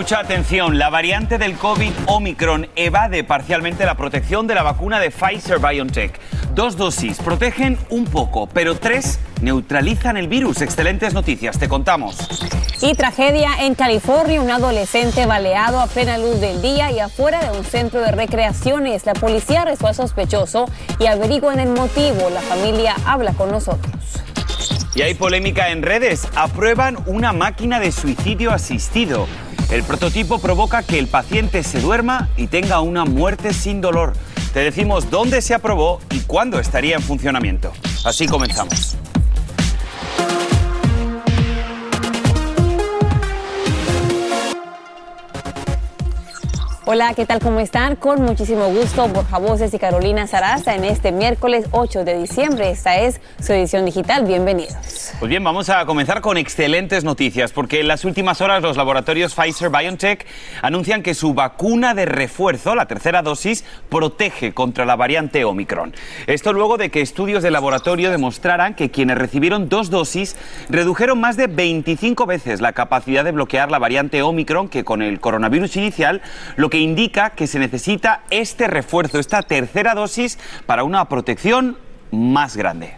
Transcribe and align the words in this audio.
Mucha 0.00 0.20
atención, 0.20 0.78
la 0.78 0.88
variante 0.88 1.36
del 1.36 1.58
COVID 1.58 1.92
Omicron 2.06 2.66
evade 2.74 3.22
parcialmente 3.22 3.84
la 3.84 3.96
protección 3.98 4.46
de 4.46 4.54
la 4.54 4.62
vacuna 4.62 4.98
de 4.98 5.10
Pfizer 5.10 5.58
BioNTech. 5.58 6.18
Dos 6.54 6.78
dosis 6.78 7.18
protegen 7.18 7.76
un 7.90 8.06
poco, 8.06 8.46
pero 8.46 8.76
tres 8.76 9.20
neutralizan 9.42 10.16
el 10.16 10.26
virus. 10.26 10.62
Excelentes 10.62 11.12
noticias, 11.12 11.58
te 11.58 11.68
contamos. 11.68 12.16
Y 12.80 12.94
tragedia 12.94 13.50
en 13.60 13.74
California, 13.74 14.40
un 14.40 14.50
adolescente 14.50 15.26
baleado 15.26 15.78
a 15.80 15.86
plena 15.86 16.16
luz 16.16 16.40
del 16.40 16.62
día 16.62 16.90
y 16.90 16.98
afuera 16.98 17.42
de 17.42 17.58
un 17.58 17.62
centro 17.62 18.00
de 18.00 18.10
recreaciones. 18.10 19.04
La 19.04 19.12
policía 19.12 19.62
arrestó 19.62 19.88
al 19.88 19.94
sospechoso 19.94 20.64
y 20.98 21.08
averiguan 21.08 21.60
el 21.60 21.68
motivo. 21.68 22.30
La 22.30 22.40
familia 22.40 22.96
habla 23.04 23.34
con 23.34 23.50
nosotros. 23.50 23.92
Y 24.94 25.02
hay 25.02 25.12
polémica 25.12 25.68
en 25.68 25.82
redes. 25.82 26.26
Aprueban 26.34 26.96
una 27.04 27.34
máquina 27.34 27.78
de 27.78 27.92
suicidio 27.92 28.50
asistido. 28.50 29.28
El 29.70 29.84
prototipo 29.84 30.40
provoca 30.40 30.82
que 30.82 30.98
el 30.98 31.06
paciente 31.06 31.62
se 31.62 31.80
duerma 31.80 32.28
y 32.36 32.48
tenga 32.48 32.80
una 32.80 33.04
muerte 33.04 33.54
sin 33.54 33.80
dolor. 33.80 34.14
Te 34.52 34.60
decimos 34.60 35.10
dónde 35.10 35.42
se 35.42 35.54
aprobó 35.54 36.00
y 36.10 36.20
cuándo 36.20 36.58
estaría 36.58 36.96
en 36.96 37.02
funcionamiento. 37.02 37.72
Así 38.04 38.26
comenzamos. 38.26 38.96
Hola, 46.92 47.14
¿qué 47.14 47.24
tal? 47.24 47.38
¿Cómo 47.38 47.60
están? 47.60 47.94
Con 47.94 48.20
muchísimo 48.22 48.66
gusto, 48.66 49.06
Borja 49.06 49.38
Voces 49.38 49.72
y 49.72 49.78
Carolina 49.78 50.26
Sarasa 50.26 50.74
en 50.74 50.82
este 50.82 51.12
miércoles 51.12 51.66
8 51.70 52.02
de 52.02 52.18
diciembre. 52.18 52.68
Esta 52.68 52.98
es 52.98 53.20
su 53.40 53.52
edición 53.52 53.84
digital. 53.84 54.26
Bienvenidos. 54.26 55.12
Pues 55.20 55.28
bien, 55.30 55.44
vamos 55.44 55.68
a 55.68 55.86
comenzar 55.86 56.20
con 56.20 56.36
excelentes 56.36 57.04
noticias, 57.04 57.52
porque 57.52 57.78
en 57.78 57.86
las 57.86 58.04
últimas 58.04 58.40
horas 58.40 58.60
los 58.60 58.76
laboratorios 58.76 59.36
Pfizer 59.36 59.70
BioNTech 59.70 60.26
anuncian 60.62 61.04
que 61.04 61.14
su 61.14 61.32
vacuna 61.32 61.94
de 61.94 62.06
refuerzo, 62.06 62.74
la 62.74 62.86
tercera 62.86 63.22
dosis, 63.22 63.64
protege 63.88 64.52
contra 64.52 64.84
la 64.84 64.96
variante 64.96 65.44
Omicron. 65.44 65.94
Esto 66.26 66.52
luego 66.52 66.76
de 66.76 66.90
que 66.90 67.02
estudios 67.02 67.44
de 67.44 67.52
laboratorio 67.52 68.10
demostraran 68.10 68.74
que 68.74 68.90
quienes 68.90 69.16
recibieron 69.16 69.68
dos 69.68 69.90
dosis 69.90 70.34
redujeron 70.68 71.20
más 71.20 71.36
de 71.36 71.46
25 71.46 72.26
veces 72.26 72.60
la 72.60 72.72
capacidad 72.72 73.22
de 73.22 73.30
bloquear 73.30 73.70
la 73.70 73.78
variante 73.78 74.22
Omicron 74.22 74.68
que 74.68 74.82
con 74.82 75.02
el 75.02 75.20
coronavirus 75.20 75.76
inicial, 75.76 76.20
lo 76.56 76.68
que 76.68 76.79
indica 76.80 77.30
que 77.30 77.46
se 77.46 77.58
necesita 77.58 78.22
este 78.30 78.66
refuerzo, 78.66 79.18
esta 79.18 79.42
tercera 79.42 79.94
dosis, 79.94 80.38
para 80.66 80.84
una 80.84 81.08
protección 81.08 81.76
más 82.10 82.56
grande. 82.56 82.96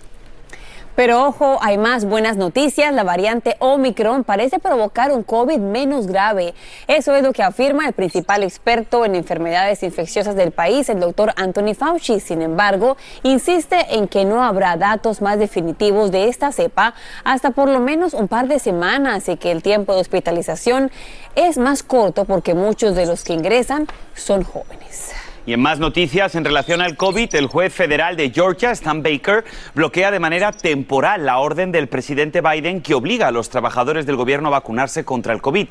Pero 0.94 1.24
ojo, 1.24 1.58
hay 1.62 1.78
más 1.78 2.04
buenas 2.04 2.36
noticias. 2.36 2.92
La 2.92 3.02
variante 3.02 3.56
Omicron 3.60 4.24
parece 4.24 4.58
provocar 4.58 5.10
un 5.10 5.22
COVID 5.22 5.58
menos 5.58 6.06
grave. 6.06 6.54
Eso 6.86 7.14
es 7.14 7.22
lo 7.22 7.32
que 7.32 7.42
afirma 7.42 7.86
el 7.86 7.94
principal 7.94 8.42
experto 8.42 9.04
en 9.04 9.14
enfermedades 9.14 9.82
infecciosas 9.82 10.36
del 10.36 10.52
país, 10.52 10.88
el 10.88 11.00
doctor 11.00 11.32
Anthony 11.36 11.74
Fauci. 11.74 12.20
Sin 12.20 12.42
embargo, 12.42 12.96
insiste 13.22 13.96
en 13.96 14.06
que 14.06 14.24
no 14.24 14.42
habrá 14.42 14.76
datos 14.76 15.22
más 15.22 15.38
definitivos 15.38 16.10
de 16.10 16.28
esta 16.28 16.52
cepa 16.52 16.94
hasta 17.24 17.50
por 17.50 17.68
lo 17.68 17.80
menos 17.80 18.12
un 18.12 18.28
par 18.28 18.48
de 18.48 18.58
semanas 18.58 19.28
y 19.28 19.36
que 19.36 19.50
el 19.50 19.62
tiempo 19.62 19.94
de 19.94 20.00
hospitalización 20.00 20.90
es 21.34 21.56
más 21.56 21.82
corto 21.82 22.24
porque 22.26 22.54
muchos 22.54 22.94
de 22.94 23.06
los 23.06 23.24
que 23.24 23.32
ingresan 23.32 23.86
son 24.14 24.44
jóvenes. 24.44 25.12
Y 25.44 25.54
en 25.54 25.60
más 25.60 25.80
noticias 25.80 26.36
en 26.36 26.44
relación 26.44 26.80
al 26.80 26.96
COVID, 26.96 27.34
el 27.34 27.48
juez 27.48 27.74
federal 27.74 28.16
de 28.16 28.30
Georgia, 28.30 28.70
Stan 28.70 29.02
Baker, 29.02 29.44
bloquea 29.74 30.12
de 30.12 30.20
manera 30.20 30.52
temporal 30.52 31.26
la 31.26 31.38
orden 31.38 31.72
del 31.72 31.88
presidente 31.88 32.40
Biden 32.40 32.80
que 32.80 32.94
obliga 32.94 33.26
a 33.26 33.32
los 33.32 33.50
trabajadores 33.50 34.06
del 34.06 34.14
gobierno 34.14 34.48
a 34.48 34.52
vacunarse 34.52 35.04
contra 35.04 35.32
el 35.32 35.42
COVID. 35.42 35.66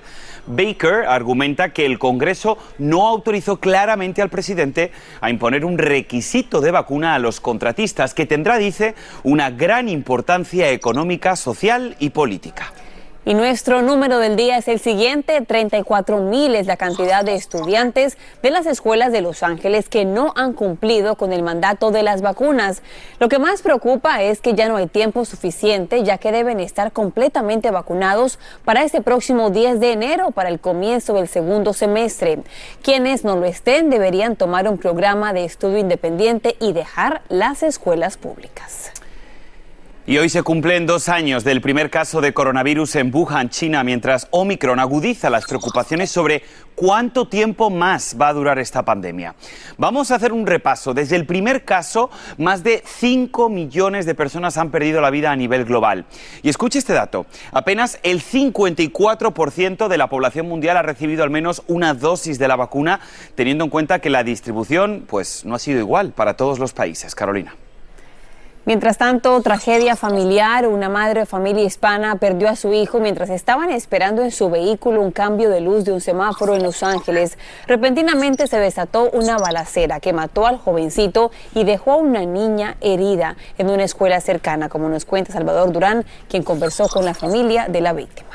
Baker 0.45 1.05
argumenta 1.07 1.69
que 1.69 1.85
el 1.85 1.99
Congreso 1.99 2.57
no 2.79 3.07
autorizó 3.07 3.61
claramente 3.61 4.21
al 4.21 4.29
presidente 4.29 4.91
a 5.21 5.29
imponer 5.29 5.63
un 5.63 5.77
requisito 5.77 6.59
de 6.59 6.71
vacuna 6.71 7.15
a 7.15 7.19
los 7.19 7.39
contratistas 7.39 8.13
que 8.13 8.25
tendrá, 8.25 8.57
dice, 8.57 8.93
una 9.23 9.51
gran 9.51 9.87
importancia 9.87 10.69
económica, 10.69 11.37
social 11.37 11.95
y 11.97 12.09
política. 12.09 12.73
Y 13.23 13.35
nuestro 13.35 13.83
número 13.83 14.17
del 14.17 14.35
día 14.35 14.57
es 14.57 14.67
el 14.67 14.79
siguiente, 14.79 15.41
34 15.41 16.21
mil 16.21 16.55
es 16.55 16.65
la 16.65 16.75
cantidad 16.75 17.23
de 17.23 17.35
estudiantes 17.35 18.17
de 18.41 18.49
las 18.49 18.65
escuelas 18.65 19.11
de 19.11 19.21
Los 19.21 19.43
Ángeles 19.43 19.89
que 19.89 20.05
no 20.05 20.33
han 20.35 20.53
cumplido 20.53 21.15
con 21.15 21.31
el 21.31 21.43
mandato 21.43 21.91
de 21.91 22.01
las 22.01 22.23
vacunas. 22.23 22.81
Lo 23.19 23.29
que 23.29 23.37
más 23.37 23.61
preocupa 23.61 24.23
es 24.23 24.41
que 24.41 24.55
ya 24.55 24.67
no 24.67 24.77
hay 24.77 24.87
tiempo 24.87 25.23
suficiente 25.23 26.01
ya 26.03 26.17
que 26.17 26.31
deben 26.31 26.59
estar 26.59 26.93
completamente 26.93 27.69
vacunados 27.69 28.39
para 28.65 28.83
este 28.83 29.03
próximo 29.03 29.51
10 29.51 29.79
de 29.79 29.91
enero, 29.91 30.31
para 30.31 30.49
el 30.49 30.59
comienzo 30.59 31.13
del 31.13 31.27
segundo 31.27 31.73
semestre. 31.73 32.39
Quienes 32.81 33.23
no 33.23 33.35
lo 33.35 33.45
estén 33.45 33.91
deberían 33.91 34.35
tomar 34.35 34.67
un 34.67 34.79
programa 34.79 35.31
de 35.31 35.45
estudio 35.45 35.77
independiente 35.77 36.55
y 36.59 36.73
dejar 36.73 37.21
las 37.29 37.61
escuelas 37.61 38.17
públicas. 38.17 38.91
Y 40.07 40.17
hoy 40.17 40.29
se 40.29 40.41
cumplen 40.41 40.87
dos 40.87 41.09
años 41.09 41.43
del 41.43 41.61
primer 41.61 41.91
caso 41.91 42.21
de 42.21 42.33
coronavirus 42.33 42.95
en 42.95 43.13
Wuhan, 43.13 43.49
China, 43.49 43.83
mientras 43.83 44.27
Omicron 44.31 44.79
agudiza 44.79 45.29
las 45.29 45.45
preocupaciones 45.45 46.09
sobre 46.09 46.41
cuánto 46.73 47.27
tiempo 47.27 47.69
más 47.69 48.17
va 48.19 48.29
a 48.29 48.33
durar 48.33 48.57
esta 48.57 48.83
pandemia. 48.83 49.35
Vamos 49.77 50.09
a 50.09 50.15
hacer 50.15 50.33
un 50.33 50.47
repaso. 50.47 50.95
Desde 50.95 51.17
el 51.17 51.27
primer 51.27 51.65
caso, 51.65 52.09
más 52.39 52.63
de 52.63 52.81
5 52.83 53.47
millones 53.49 54.07
de 54.07 54.15
personas 54.15 54.57
han 54.57 54.71
perdido 54.71 55.01
la 55.01 55.11
vida 55.11 55.29
a 55.29 55.35
nivel 55.35 55.65
global. 55.65 56.05
Y 56.41 56.49
escuche 56.49 56.79
este 56.79 56.93
dato. 56.93 57.27
Apenas 57.51 57.99
el 58.01 58.23
54% 58.23 59.87
de 59.87 59.97
la 59.99 60.09
población 60.09 60.47
mundial 60.47 60.77
ha 60.77 60.81
recibido 60.81 61.23
al 61.23 61.29
menos 61.29 61.61
una 61.67 61.93
dosis 61.93 62.39
de 62.39 62.47
la 62.47 62.55
vacuna, 62.55 63.01
teniendo 63.35 63.65
en 63.65 63.69
cuenta 63.69 63.99
que 63.99 64.09
la 64.09 64.23
distribución 64.23 65.05
pues, 65.07 65.45
no 65.45 65.53
ha 65.53 65.59
sido 65.59 65.79
igual 65.79 66.11
para 66.11 66.35
todos 66.35 66.57
los 66.57 66.73
países. 66.73 67.13
Carolina. 67.13 67.53
Mientras 68.63 68.99
tanto, 68.99 69.41
tragedia 69.41 69.95
familiar. 69.95 70.67
Una 70.67 70.87
madre 70.87 71.21
de 71.21 71.25
familia 71.25 71.63
hispana 71.63 72.17
perdió 72.17 72.47
a 72.47 72.55
su 72.55 72.73
hijo 72.73 72.99
mientras 72.99 73.31
estaban 73.31 73.71
esperando 73.71 74.21
en 74.21 74.29
su 74.29 74.51
vehículo 74.51 75.01
un 75.01 75.09
cambio 75.09 75.49
de 75.49 75.61
luz 75.61 75.83
de 75.83 75.93
un 75.93 75.99
semáforo 75.99 76.55
en 76.55 76.61
Los 76.61 76.83
Ángeles. 76.83 77.39
Repentinamente 77.65 78.45
se 78.45 78.59
desató 78.59 79.09
una 79.13 79.39
balacera 79.39 79.99
que 79.99 80.13
mató 80.13 80.45
al 80.45 80.59
jovencito 80.59 81.31
y 81.55 81.63
dejó 81.63 81.93
a 81.93 81.97
una 81.97 82.23
niña 82.23 82.77
herida 82.81 83.35
en 83.57 83.71
una 83.71 83.83
escuela 83.83 84.21
cercana, 84.21 84.69
como 84.69 84.89
nos 84.89 85.05
cuenta 85.05 85.33
Salvador 85.33 85.71
Durán, 85.71 86.05
quien 86.29 86.43
conversó 86.43 86.87
con 86.87 87.03
la 87.03 87.15
familia 87.15 87.67
de 87.67 87.81
la 87.81 87.93
víctima. 87.93 88.29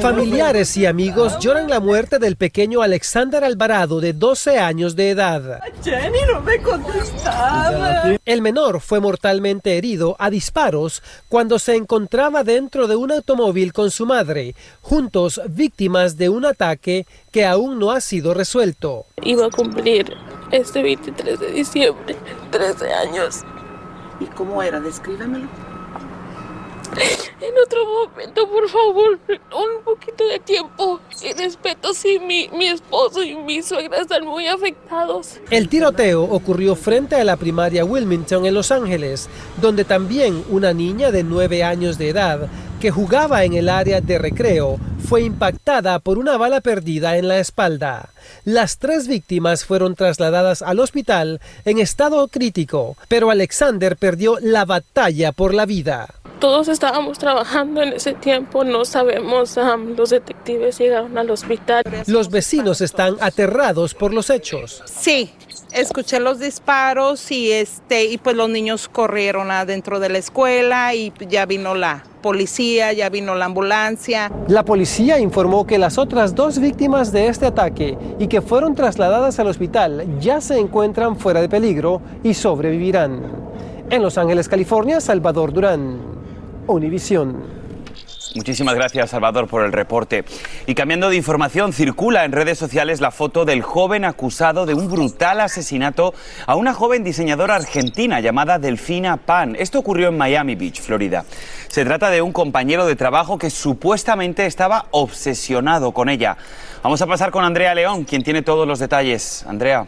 Familiares 0.00 0.76
y 0.76 0.86
amigos 0.86 1.38
lloran 1.38 1.68
la 1.70 1.80
muerte 1.80 2.18
del 2.18 2.36
pequeño 2.36 2.82
Alexander 2.82 3.44
Alvarado 3.44 4.00
de 4.00 4.12
12 4.12 4.58
años 4.58 4.96
de 4.96 5.10
edad. 5.10 5.60
Jenny 5.82 6.18
no 6.30 6.40
me 6.40 6.60
contestaba. 6.60 8.16
El 8.24 8.42
menor 8.42 8.80
fue 8.80 9.00
mortalmente 9.00 9.76
herido 9.78 10.16
a 10.18 10.30
disparos 10.30 11.02
cuando 11.28 11.58
se 11.58 11.76
encontraba 11.76 12.44
dentro 12.44 12.86
de 12.86 12.96
un 12.96 13.12
automóvil 13.12 13.72
con 13.72 13.90
su 13.90 14.04
madre, 14.04 14.54
juntos 14.82 15.40
víctimas 15.48 16.16
de 16.16 16.28
un 16.28 16.44
ataque 16.44 17.06
que 17.30 17.46
aún 17.46 17.78
no 17.78 17.92
ha 17.92 18.00
sido 18.00 18.34
resuelto. 18.34 19.06
Iba 19.22 19.46
a 19.46 19.50
cumplir 19.50 20.16
este 20.50 20.82
23 20.82 21.40
de 21.40 21.50
diciembre 21.52 22.16
13 22.50 22.92
años. 22.92 23.42
¿Y 24.20 24.26
cómo 24.26 24.62
era? 24.62 24.80
Descríbemelo. 24.80 25.67
Otro 27.64 27.84
momento, 27.86 28.48
por 28.48 28.68
favor, 28.68 29.18
un 29.28 29.84
poquito 29.84 30.26
de 30.26 30.38
tiempo 30.38 31.00
y 31.22 31.32
respeto 31.32 31.92
si 31.92 32.18
mi, 32.18 32.48
mi 32.50 32.68
esposo 32.68 33.22
y 33.22 33.34
mi 33.34 33.62
suegra 33.62 33.98
están 33.98 34.24
muy 34.24 34.46
afectados. 34.46 35.38
El 35.50 35.68
tiroteo 35.68 36.22
ocurrió 36.22 36.76
frente 36.76 37.16
a 37.16 37.24
la 37.24 37.36
primaria 37.36 37.84
Wilmington 37.84 38.46
en 38.46 38.54
Los 38.54 38.70
Ángeles, 38.70 39.28
donde 39.60 39.84
también 39.84 40.44
una 40.50 40.72
niña 40.72 41.10
de 41.10 41.24
9 41.24 41.64
años 41.64 41.98
de 41.98 42.10
edad 42.10 42.48
que 42.80 42.90
jugaba 42.92 43.42
en 43.44 43.54
el 43.54 43.68
área 43.68 44.00
de 44.00 44.18
recreo 44.18 44.78
fue 45.08 45.22
impactada 45.22 45.98
por 45.98 46.18
una 46.18 46.36
bala 46.36 46.60
perdida 46.60 47.16
en 47.16 47.26
la 47.26 47.38
espalda. 47.38 48.10
Las 48.44 48.78
tres 48.78 49.08
víctimas 49.08 49.64
fueron 49.64 49.94
trasladadas 49.94 50.62
al 50.62 50.78
hospital 50.80 51.40
en 51.64 51.78
estado 51.78 52.28
crítico, 52.28 52.96
pero 53.08 53.30
Alexander 53.30 53.96
perdió 53.96 54.38
la 54.40 54.64
batalla 54.64 55.32
por 55.32 55.54
la 55.54 55.66
vida. 55.66 56.08
Todos 56.38 56.68
estábamos 56.68 57.18
trabajando 57.18 57.82
en 57.82 57.94
ese 57.94 58.14
tiempo, 58.14 58.62
no 58.62 58.84
sabemos, 58.84 59.56
um, 59.56 59.96
los 59.96 60.10
detectives 60.10 60.78
llegaron 60.78 61.18
al 61.18 61.30
hospital. 61.30 61.82
Los 62.06 62.30
vecinos 62.30 62.80
están 62.80 63.16
aterrados 63.20 63.92
por 63.94 64.14
los 64.14 64.30
hechos. 64.30 64.82
Sí, 64.86 65.32
escuché 65.72 66.20
los 66.20 66.38
disparos 66.38 67.32
y 67.32 67.50
este 67.50 68.04
y 68.04 68.18
pues 68.18 68.36
los 68.36 68.48
niños 68.48 68.88
corrieron 68.88 69.50
adentro 69.50 69.98
de 69.98 70.10
la 70.10 70.18
escuela 70.18 70.94
y 70.94 71.12
ya 71.28 71.44
vino 71.44 71.74
la 71.74 72.04
policía, 72.22 72.92
ya 72.92 73.08
vino 73.08 73.34
la 73.34 73.46
ambulancia. 73.46 74.30
La 74.46 74.64
policía 74.64 75.18
informó 75.18 75.66
que 75.66 75.76
las 75.76 75.98
otras 75.98 76.36
dos 76.36 76.60
víctimas 76.60 77.10
de 77.10 77.26
este 77.26 77.46
ataque 77.46 77.98
y 78.20 78.28
que 78.28 78.42
fueron 78.42 78.76
trasladadas 78.76 79.40
al 79.40 79.48
hospital 79.48 80.20
ya 80.20 80.40
se 80.40 80.56
encuentran 80.56 81.18
fuera 81.18 81.40
de 81.40 81.48
peligro 81.48 82.00
y 82.22 82.34
sobrevivirán. 82.34 83.48
En 83.90 84.02
Los 84.02 84.18
Ángeles, 84.18 84.48
California, 84.48 85.00
Salvador 85.00 85.52
Durán, 85.52 86.17
Univisión. 86.68 87.68
Muchísimas 88.34 88.74
gracias, 88.74 89.10
Salvador, 89.10 89.48
por 89.48 89.64
el 89.64 89.72
reporte. 89.72 90.24
Y 90.66 90.74
cambiando 90.74 91.08
de 91.08 91.16
información, 91.16 91.72
circula 91.72 92.24
en 92.24 92.32
redes 92.32 92.58
sociales 92.58 93.00
la 93.00 93.10
foto 93.10 93.44
del 93.44 93.62
joven 93.62 94.04
acusado 94.04 94.66
de 94.66 94.74
un 94.74 94.90
brutal 94.90 95.40
asesinato 95.40 96.12
a 96.46 96.54
una 96.54 96.74
joven 96.74 97.04
diseñadora 97.04 97.56
argentina 97.56 98.20
llamada 98.20 98.58
Delfina 98.58 99.16
Pan. 99.16 99.56
Esto 99.58 99.78
ocurrió 99.78 100.08
en 100.08 100.18
Miami 100.18 100.56
Beach, 100.56 100.80
Florida. 100.80 101.24
Se 101.68 101.84
trata 101.84 102.10
de 102.10 102.20
un 102.22 102.32
compañero 102.32 102.86
de 102.86 102.96
trabajo 102.96 103.38
que 103.38 103.50
supuestamente 103.50 104.46
estaba 104.46 104.86
obsesionado 104.90 105.92
con 105.92 106.08
ella. 106.08 106.36
Vamos 106.82 107.00
a 107.00 107.06
pasar 107.06 107.30
con 107.30 107.44
Andrea 107.44 107.74
León, 107.74 108.04
quien 108.04 108.22
tiene 108.22 108.42
todos 108.42 108.68
los 108.68 108.78
detalles. 108.78 109.44
Andrea. 109.48 109.86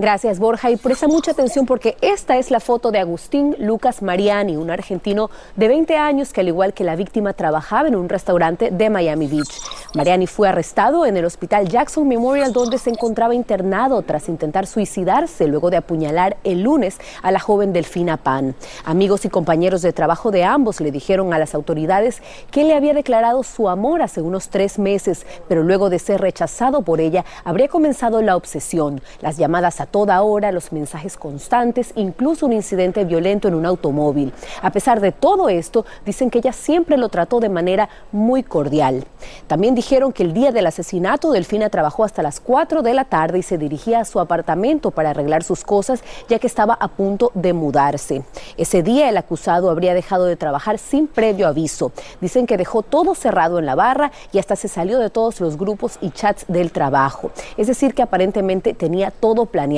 Gracias, 0.00 0.38
Borja. 0.38 0.70
Y 0.70 0.76
presta 0.76 1.08
mucha 1.08 1.32
atención 1.32 1.66
porque 1.66 1.96
esta 2.02 2.36
es 2.36 2.52
la 2.52 2.60
foto 2.60 2.92
de 2.92 3.00
Agustín 3.00 3.56
Lucas 3.58 4.00
Mariani, 4.00 4.56
un 4.56 4.70
argentino 4.70 5.28
de 5.56 5.66
20 5.66 5.96
años 5.96 6.32
que, 6.32 6.40
al 6.40 6.46
igual 6.46 6.72
que 6.72 6.84
la 6.84 6.94
víctima, 6.94 7.32
trabajaba 7.32 7.88
en 7.88 7.96
un 7.96 8.08
restaurante 8.08 8.70
de 8.70 8.90
Miami 8.90 9.26
Beach. 9.26 9.58
Mariani 9.94 10.28
fue 10.28 10.48
arrestado 10.48 11.04
en 11.04 11.16
el 11.16 11.24
hospital 11.24 11.68
Jackson 11.68 12.06
Memorial, 12.06 12.52
donde 12.52 12.78
se 12.78 12.90
encontraba 12.90 13.34
internado 13.34 14.02
tras 14.02 14.28
intentar 14.28 14.68
suicidarse 14.68 15.48
luego 15.48 15.68
de 15.68 15.78
apuñalar 15.78 16.36
el 16.44 16.62
lunes 16.62 16.98
a 17.22 17.32
la 17.32 17.40
joven 17.40 17.72
Delfina 17.72 18.18
Pan. 18.18 18.54
Amigos 18.84 19.24
y 19.24 19.30
compañeros 19.30 19.82
de 19.82 19.92
trabajo 19.92 20.30
de 20.30 20.44
ambos 20.44 20.80
le 20.80 20.92
dijeron 20.92 21.34
a 21.34 21.40
las 21.40 21.56
autoridades 21.56 22.22
que 22.52 22.62
le 22.62 22.74
había 22.74 22.94
declarado 22.94 23.42
su 23.42 23.68
amor 23.68 24.02
hace 24.02 24.22
unos 24.22 24.48
tres 24.48 24.78
meses, 24.78 25.26
pero 25.48 25.64
luego 25.64 25.90
de 25.90 25.98
ser 25.98 26.20
rechazado 26.20 26.82
por 26.82 27.00
ella, 27.00 27.24
habría 27.42 27.66
comenzado 27.66 28.22
la 28.22 28.36
obsesión, 28.36 29.00
las 29.22 29.38
llamadas 29.38 29.80
a 29.80 29.87
toda 29.90 30.22
hora, 30.22 30.52
los 30.52 30.72
mensajes 30.72 31.16
constantes, 31.16 31.92
incluso 31.96 32.46
un 32.46 32.52
incidente 32.52 33.04
violento 33.04 33.48
en 33.48 33.54
un 33.54 33.66
automóvil. 33.66 34.32
A 34.62 34.70
pesar 34.70 35.00
de 35.00 35.12
todo 35.12 35.48
esto, 35.48 35.84
dicen 36.04 36.30
que 36.30 36.38
ella 36.38 36.52
siempre 36.52 36.96
lo 36.96 37.08
trató 37.08 37.40
de 37.40 37.48
manera 37.48 37.88
muy 38.12 38.42
cordial. 38.42 39.04
También 39.46 39.74
dijeron 39.74 40.12
que 40.12 40.22
el 40.22 40.32
día 40.32 40.52
del 40.52 40.66
asesinato, 40.66 41.32
Delfina 41.32 41.70
trabajó 41.70 42.04
hasta 42.04 42.22
las 42.22 42.40
4 42.40 42.82
de 42.82 42.94
la 42.94 43.04
tarde 43.04 43.38
y 43.38 43.42
se 43.42 43.58
dirigía 43.58 44.00
a 44.00 44.04
su 44.04 44.20
apartamento 44.20 44.90
para 44.90 45.10
arreglar 45.10 45.42
sus 45.42 45.64
cosas, 45.64 46.02
ya 46.28 46.38
que 46.38 46.46
estaba 46.46 46.74
a 46.74 46.88
punto 46.88 47.30
de 47.34 47.52
mudarse. 47.52 48.22
Ese 48.56 48.82
día 48.82 49.08
el 49.08 49.16
acusado 49.16 49.70
habría 49.70 49.94
dejado 49.94 50.26
de 50.26 50.36
trabajar 50.36 50.78
sin 50.78 51.06
previo 51.06 51.46
aviso. 51.48 51.92
Dicen 52.20 52.46
que 52.46 52.56
dejó 52.56 52.82
todo 52.82 53.14
cerrado 53.14 53.58
en 53.58 53.66
la 53.66 53.74
barra 53.74 54.12
y 54.32 54.38
hasta 54.38 54.56
se 54.56 54.68
salió 54.68 54.98
de 54.98 55.10
todos 55.10 55.40
los 55.40 55.56
grupos 55.56 55.98
y 56.00 56.10
chats 56.10 56.44
del 56.48 56.72
trabajo. 56.72 57.30
Es 57.56 57.66
decir, 57.66 57.94
que 57.94 58.02
aparentemente 58.02 58.74
tenía 58.74 59.10
todo 59.10 59.46
planeado 59.46 59.77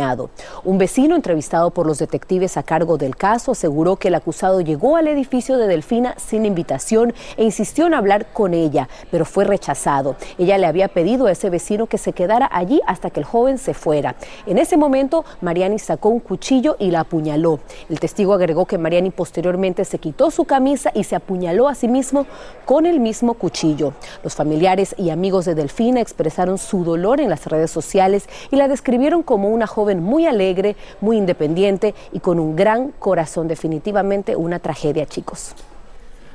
un 0.64 0.78
vecino 0.78 1.14
entrevistado 1.14 1.70
por 1.70 1.86
los 1.86 1.98
detectives 1.98 2.56
a 2.56 2.62
cargo 2.62 2.96
del 2.96 3.16
caso 3.16 3.52
aseguró 3.52 3.96
que 3.96 4.08
el 4.08 4.14
acusado 4.14 4.62
llegó 4.62 4.96
al 4.96 5.08
edificio 5.08 5.58
de 5.58 5.66
Delfina 5.66 6.14
sin 6.16 6.46
invitación 6.46 7.12
e 7.36 7.44
insistió 7.44 7.86
en 7.86 7.92
hablar 7.92 8.32
con 8.32 8.54
ella, 8.54 8.88
pero 9.10 9.26
fue 9.26 9.44
rechazado. 9.44 10.16
Ella 10.38 10.56
le 10.56 10.66
había 10.66 10.88
pedido 10.88 11.26
a 11.26 11.32
ese 11.32 11.50
vecino 11.50 11.86
que 11.86 11.98
se 11.98 12.14
quedara 12.14 12.48
allí 12.50 12.80
hasta 12.86 13.10
que 13.10 13.20
el 13.20 13.26
joven 13.26 13.58
se 13.58 13.74
fuera. 13.74 14.16
En 14.46 14.56
ese 14.56 14.78
momento, 14.78 15.24
Mariani 15.42 15.78
sacó 15.78 16.08
un 16.08 16.20
cuchillo 16.20 16.76
y 16.78 16.90
la 16.90 17.00
apuñaló. 17.00 17.60
El 17.90 18.00
testigo 18.00 18.32
agregó 18.32 18.64
que 18.64 18.78
Mariani 18.78 19.10
posteriormente 19.10 19.84
se 19.84 19.98
quitó 19.98 20.30
su 20.30 20.46
camisa 20.46 20.92
y 20.94 21.04
se 21.04 21.16
apuñaló 21.16 21.68
a 21.68 21.74
sí 21.74 21.88
mismo 21.88 22.26
con 22.64 22.86
el 22.86 23.00
mismo 23.00 23.34
cuchillo. 23.34 23.92
Los 24.24 24.34
familiares 24.34 24.94
y 24.96 25.10
amigos 25.10 25.44
de 25.44 25.54
Delfina 25.54 26.00
expresaron 26.00 26.56
su 26.56 26.84
dolor 26.84 27.20
en 27.20 27.28
las 27.28 27.46
redes 27.46 27.70
sociales 27.70 28.28
y 28.50 28.56
la 28.56 28.68
describieron 28.68 29.22
como 29.22 29.50
una 29.50 29.66
joven 29.66 29.79
muy 29.84 30.26
alegre, 30.26 30.76
muy 31.00 31.16
independiente 31.16 31.94
y 32.12 32.20
con 32.20 32.38
un 32.38 32.56
gran 32.56 32.92
corazón. 32.92 33.48
Definitivamente 33.48 34.36
una 34.36 34.58
tragedia, 34.58 35.06
chicos. 35.06 35.54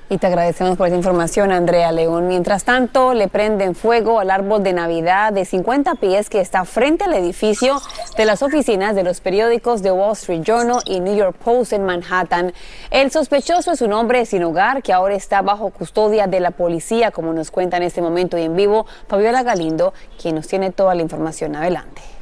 Y 0.07 0.19
te 0.19 0.27
agradecemos 0.27 0.77
por 0.77 0.85
esa 0.85 0.95
información, 0.95 1.51
Andrea 1.51 1.91
León. 1.91 2.27
Mientras 2.27 2.63
tanto, 2.63 3.15
le 3.15 3.27
prenden 3.27 3.73
fuego 3.73 4.19
al 4.19 4.29
árbol 4.29 4.61
de 4.61 4.71
Navidad 4.71 5.33
de 5.33 5.45
50 5.45 5.95
pies 5.95 6.29
que 6.29 6.41
está 6.41 6.63
frente 6.63 7.05
al 7.05 7.13
edificio 7.15 7.81
de 8.15 8.25
las 8.25 8.43
oficinas 8.43 8.93
de 8.93 9.01
los 9.01 9.19
periódicos 9.19 9.81
The 9.81 9.91
Wall 9.91 10.13
Street 10.13 10.43
Journal 10.43 10.83
y 10.85 10.99
New 10.99 11.15
York 11.15 11.35
Post 11.43 11.73
en 11.73 11.85
Manhattan. 11.85 12.53
El 12.91 13.09
sospechoso 13.09 13.71
es 13.71 13.81
un 13.81 13.93
hombre 13.93 14.27
sin 14.27 14.43
hogar 14.43 14.83
que 14.83 14.93
ahora 14.93 15.15
está 15.15 15.41
bajo 15.41 15.71
custodia 15.71 16.27
de 16.27 16.39
la 16.39 16.51
policía, 16.51 17.09
como 17.09 17.33
nos 17.33 17.49
cuenta 17.49 17.77
en 17.77 17.83
este 17.83 18.03
momento 18.03 18.37
y 18.37 18.43
en 18.43 18.55
vivo 18.55 18.85
Fabiola 19.07 19.41
Galindo, 19.41 19.95
quien 20.21 20.35
nos 20.35 20.47
tiene 20.47 20.71
toda 20.71 20.93
la 20.93 21.01
información. 21.01 21.55
Adelante. 21.55 22.14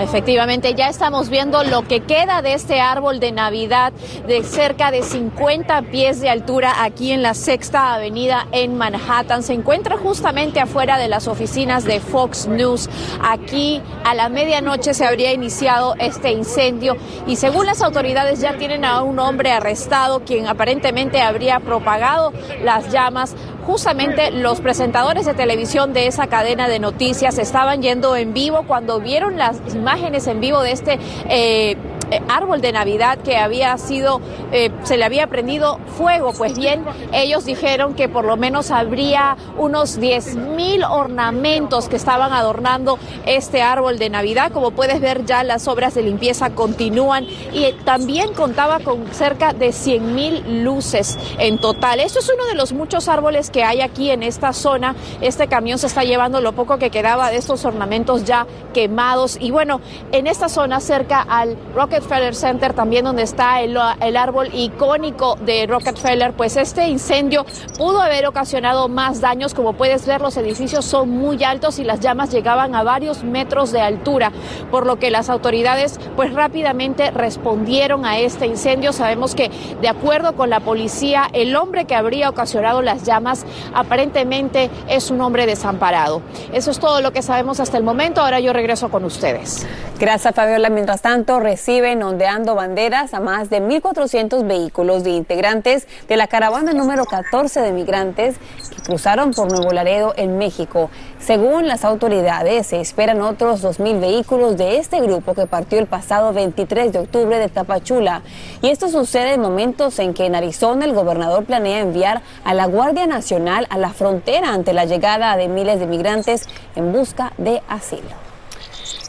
Efectivamente, 0.00 0.74
ya 0.74 0.88
estamos 0.88 1.28
viendo 1.28 1.62
lo 1.62 1.82
que 1.82 2.00
queda 2.00 2.40
de 2.40 2.54
este 2.54 2.80
árbol 2.80 3.20
de 3.20 3.32
Navidad 3.32 3.92
de 4.26 4.42
cerca 4.44 4.90
de 4.90 5.02
50 5.02 5.82
pies 5.82 6.22
de 6.22 6.30
altura 6.30 6.82
aquí 6.82 7.12
en 7.12 7.22
la 7.22 7.34
Sexta 7.34 7.94
Avenida 7.94 8.46
en 8.52 8.78
Manhattan. 8.78 9.42
Se 9.42 9.52
encuentra 9.52 9.98
justamente 9.98 10.58
afuera 10.58 10.96
de 10.96 11.08
las 11.08 11.28
oficinas 11.28 11.84
de 11.84 12.00
Fox 12.00 12.46
News. 12.46 12.88
Aquí 13.22 13.82
a 14.04 14.14
la 14.14 14.30
medianoche 14.30 14.94
se 14.94 15.04
habría 15.04 15.34
iniciado 15.34 15.94
este 15.98 16.32
incendio 16.32 16.96
y 17.26 17.36
según 17.36 17.66
las 17.66 17.82
autoridades 17.82 18.40
ya 18.40 18.56
tienen 18.56 18.86
a 18.86 19.02
un 19.02 19.18
hombre 19.18 19.52
arrestado 19.52 20.20
quien 20.24 20.46
aparentemente 20.46 21.20
habría 21.20 21.60
propagado 21.60 22.32
las 22.64 22.90
llamas 22.90 23.36
justamente 23.70 24.32
los 24.32 24.60
presentadores 24.60 25.26
de 25.26 25.34
televisión 25.34 25.92
de 25.92 26.08
esa 26.08 26.26
cadena 26.26 26.68
de 26.68 26.80
noticias 26.80 27.38
estaban 27.38 27.82
yendo 27.82 28.16
en 28.16 28.34
vivo 28.34 28.64
cuando 28.66 28.98
vieron 28.98 29.38
las 29.38 29.60
imágenes 29.72 30.26
en 30.26 30.40
vivo 30.40 30.60
de 30.60 30.72
este 30.72 30.98
eh, 31.28 31.76
eh, 32.10 32.20
árbol 32.28 32.60
de 32.60 32.72
Navidad 32.72 33.18
que 33.18 33.36
había 33.36 33.76
sido, 33.78 34.20
eh, 34.52 34.70
se 34.84 34.96
le 34.96 35.04
había 35.04 35.26
prendido 35.26 35.78
fuego. 35.96 36.32
Pues 36.32 36.58
bien, 36.58 36.84
ellos 37.12 37.44
dijeron 37.44 37.94
que 37.94 38.08
por 38.08 38.24
lo 38.24 38.36
menos 38.36 38.70
habría 38.70 39.36
unos 39.56 40.00
10 40.00 40.36
mil 40.36 40.84
ornamentos 40.84 41.88
que 41.88 41.96
estaban 41.96 42.32
adornando 42.32 42.98
este 43.26 43.62
árbol 43.62 43.98
de 43.98 44.10
Navidad. 44.10 44.52
Como 44.52 44.72
puedes 44.72 45.00
ver, 45.00 45.24
ya 45.24 45.44
las 45.44 45.68
obras 45.68 45.94
de 45.94 46.02
limpieza 46.02 46.50
continúan 46.50 47.26
y 47.52 47.72
también 47.84 48.34
contaba 48.34 48.80
con 48.80 49.06
cerca 49.12 49.52
de 49.52 49.72
100 49.72 50.14
mil 50.14 50.64
luces 50.64 51.18
en 51.38 51.58
total. 51.58 52.00
Esto 52.00 52.18
es 52.20 52.30
uno 52.34 52.44
de 52.46 52.54
los 52.54 52.72
muchos 52.72 53.08
árboles 53.08 53.50
que 53.50 53.64
hay 53.64 53.80
aquí 53.80 54.10
en 54.10 54.22
esta 54.22 54.52
zona. 54.52 54.94
Este 55.20 55.48
camión 55.48 55.78
se 55.78 55.86
está 55.86 56.04
llevando 56.04 56.40
lo 56.40 56.52
poco 56.52 56.78
que 56.78 56.90
quedaba 56.90 57.30
de 57.30 57.36
estos 57.36 57.64
ornamentos 57.64 58.24
ya 58.24 58.46
quemados. 58.72 59.36
Y 59.40 59.50
bueno, 59.50 59.80
en 60.12 60.26
esta 60.26 60.48
zona 60.48 60.80
cerca 60.80 61.20
al 61.20 61.56
Rocket 61.74 61.99
Rockefeller 62.00 62.34
Center, 62.34 62.72
también 62.72 63.04
donde 63.04 63.22
está 63.22 63.60
el, 63.60 63.78
el, 64.00 64.16
árbol 64.16 64.48
icónico 64.54 65.36
de 65.36 65.66
Rockefeller, 65.66 66.32
pues 66.32 66.56
este 66.56 66.88
incendio 66.88 67.44
pudo 67.76 68.00
haber 68.00 68.26
ocasionado 68.26 68.88
más 68.88 69.20
daños. 69.20 69.52
Como 69.52 69.74
puedes 69.74 70.06
ver, 70.06 70.22
los 70.22 70.36
edificios 70.38 70.86
son 70.86 71.10
muy 71.10 71.44
altos 71.44 71.78
y 71.78 71.84
las 71.84 72.00
llamas 72.00 72.30
llegaban 72.30 72.74
a 72.74 72.82
varios 72.82 73.22
metros 73.22 73.70
de 73.70 73.82
altura, 73.82 74.32
por 74.70 74.86
lo 74.86 74.96
que 74.96 75.10
las 75.10 75.28
autoridades 75.28 76.00
pues 76.16 76.32
rápidamente 76.32 77.10
respondieron 77.10 78.06
a 78.06 78.18
este 78.18 78.46
incendio. 78.46 78.94
Sabemos 78.94 79.34
que 79.34 79.50
de 79.82 79.88
acuerdo 79.88 80.34
con 80.34 80.48
la 80.48 80.60
policía, 80.60 81.28
el 81.34 81.54
hombre 81.54 81.84
que 81.84 81.94
habría 81.94 82.30
ocasionado 82.30 82.80
las 82.80 83.02
llamas 83.04 83.44
aparentemente 83.74 84.70
es 84.88 85.10
un 85.10 85.20
hombre 85.20 85.44
desamparado. 85.44 86.22
Eso 86.52 86.70
es 86.70 86.78
todo 86.78 87.02
lo 87.02 87.12
que 87.12 87.20
sabemos 87.20 87.60
hasta 87.60 87.76
el 87.76 87.84
momento. 87.84 88.22
Ahora 88.22 88.40
yo 88.40 88.54
regreso 88.54 88.88
con 88.88 89.04
ustedes. 89.04 89.66
Gracias, 90.00 90.34
Fabiola. 90.34 90.70
Mientras 90.70 91.02
tanto, 91.02 91.40
recibe 91.40 91.89
ondeando 91.98 92.54
banderas 92.54 93.12
a 93.14 93.20
más 93.20 93.50
de 93.50 93.60
1.400 93.60 94.46
vehículos 94.46 95.02
de 95.02 95.10
integrantes 95.10 95.88
de 96.08 96.16
la 96.16 96.28
caravana 96.28 96.72
número 96.72 97.04
14 97.04 97.60
de 97.60 97.72
migrantes 97.72 98.36
que 98.74 98.82
cruzaron 98.82 99.32
por 99.32 99.50
Nuevo 99.50 99.72
Laredo 99.72 100.14
en 100.16 100.38
México. 100.38 100.88
Según 101.18 101.66
las 101.66 101.84
autoridades, 101.84 102.68
se 102.68 102.80
esperan 102.80 103.20
otros 103.20 103.62
2.000 103.64 104.00
vehículos 104.00 104.56
de 104.56 104.78
este 104.78 105.00
grupo 105.00 105.34
que 105.34 105.46
partió 105.46 105.78
el 105.80 105.86
pasado 105.86 106.32
23 106.32 106.92
de 106.92 107.00
octubre 107.00 107.38
de 107.38 107.48
Tapachula. 107.48 108.22
Y 108.62 108.68
esto 108.68 108.88
sucede 108.88 109.34
en 109.34 109.40
momentos 109.40 109.98
en 109.98 110.14
que 110.14 110.26
en 110.26 110.36
Arizona 110.36 110.84
el 110.84 110.94
gobernador 110.94 111.44
planea 111.44 111.80
enviar 111.80 112.22
a 112.44 112.54
la 112.54 112.66
Guardia 112.66 113.06
Nacional 113.06 113.66
a 113.68 113.78
la 113.78 113.90
frontera 113.90 114.54
ante 114.54 114.72
la 114.72 114.84
llegada 114.84 115.36
de 115.36 115.48
miles 115.48 115.80
de 115.80 115.86
migrantes 115.86 116.48
en 116.76 116.92
busca 116.92 117.32
de 117.36 117.60
asilo. 117.68 118.29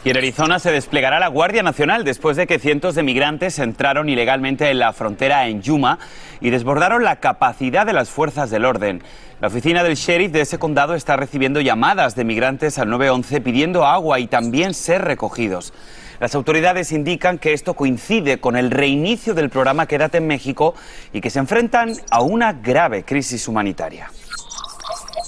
Y 0.04 0.10
en 0.10 0.16
Arizona 0.16 0.58
se 0.58 0.72
desplegará 0.72 1.20
la 1.20 1.28
Guardia 1.28 1.62
Nacional 1.62 2.04
después 2.04 2.36
de 2.36 2.46
que 2.46 2.58
cientos 2.58 2.94
de 2.94 3.02
migrantes 3.02 3.58
entraron 3.58 4.08
ilegalmente 4.08 4.68
en 4.68 4.80
la 4.80 4.92
frontera 4.92 5.46
en 5.46 5.62
Yuma 5.62 5.98
y 6.40 6.50
desbordaron 6.50 7.04
la 7.04 7.16
capacidad 7.16 7.86
de 7.86 7.92
las 7.92 8.10
fuerzas 8.10 8.50
del 8.50 8.64
orden. 8.64 9.02
La 9.40 9.48
oficina 9.48 9.82
del 9.84 9.96
sheriff 9.96 10.32
de 10.32 10.40
ese 10.40 10.58
condado 10.58 10.94
está 10.94 11.16
recibiendo 11.16 11.60
llamadas 11.60 12.14
de 12.14 12.24
migrantes 12.24 12.78
al 12.78 12.90
911 12.90 13.40
pidiendo 13.40 13.86
agua 13.86 14.18
y 14.18 14.26
también 14.26 14.74
ser 14.74 15.02
recogidos. 15.02 15.72
Las 16.20 16.36
autoridades 16.36 16.92
indican 16.92 17.38
que 17.38 17.52
esto 17.52 17.74
coincide 17.74 18.38
con 18.38 18.56
el 18.56 18.70
reinicio 18.70 19.34
del 19.34 19.50
programa 19.50 19.86
Quédate 19.86 20.18
en 20.18 20.28
México 20.28 20.74
y 21.12 21.20
que 21.20 21.30
se 21.30 21.40
enfrentan 21.40 21.94
a 22.10 22.22
una 22.22 22.52
grave 22.52 23.04
crisis 23.04 23.48
humanitaria. 23.48 24.10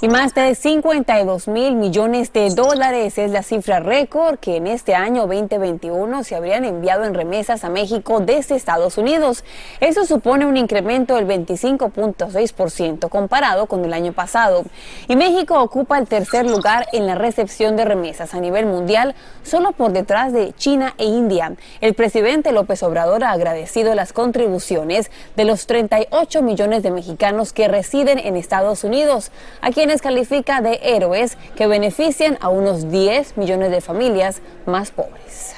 Y 0.05 0.09
más 0.09 0.35
de 0.35 0.55
52 0.55 1.49
mil 1.49 1.77
millones 1.77 2.31
de 2.35 2.51
dólares 2.51 3.17
es 3.17 3.31
la 3.31 3.43
cifra 3.43 3.81
récord 3.81 4.39
que 4.39 4.57
en 4.57 4.67
este 4.67 4.95
año 4.95 5.27
2021 5.27 6.25
se 6.25 6.37
habrían 6.37 6.67
enviado 6.67 7.05
en 7.05 7.15
remesas 7.15 7.65
a 7.65 7.71
México 7.71 8.21
desde 8.21 8.55
Estados 8.55 8.99
Unidos. 8.99 9.45
Eso 9.81 10.05
supone 10.05 10.45
un 10.45 10.59
incremento 10.59 11.15
del 11.15 11.27
25.6% 11.27 13.09
comparado 13.09 13.65
con 13.65 13.83
el 13.83 13.95
año 13.95 14.13
pasado. 14.13 14.65
Y 15.09 15.17
México 15.17 15.59
ocupa 15.63 15.97
el 15.97 16.07
tercer 16.07 16.45
lugar 16.45 16.87
en 16.93 17.07
la 17.07 17.15
recepción 17.15 17.75
de 17.75 17.87
remesas 17.87 18.35
a 18.35 18.41
nivel 18.41 18.67
mundial, 18.67 19.15
solo 19.43 19.73
por 19.73 19.93
detrás 19.93 20.35
de 20.35 20.53
China 20.53 20.93
e 20.99 21.07
India. 21.07 21.55
El 21.81 21.95
presidente 21.95 22.53
López 22.53 22.83
Obrador 22.83 23.25
ha 23.25 23.31
agradecido 23.31 23.95
las 23.95 24.13
contribuciones 24.13 25.11
de 25.35 25.47
los 25.47 25.67
38 25.67 26.43
millones 26.43 26.83
de 26.83 26.91
mexicanos 26.91 27.55
que 27.55 27.69
residen 27.69 28.19
en 28.19 28.37
Estados 28.37 28.85
Unidos, 28.85 29.33
a 29.63 29.71
quienes 29.71 29.94
califica 30.01 30.61
de 30.61 30.81
héroes 30.83 31.37
que 31.57 31.67
benefician 31.67 32.39
a 32.41 32.49
unos 32.49 32.91
10 32.91 33.37
millones 33.37 33.71
de 33.71 33.81
familias 33.81 34.41
más 34.67 34.91
pobres. 34.91 35.55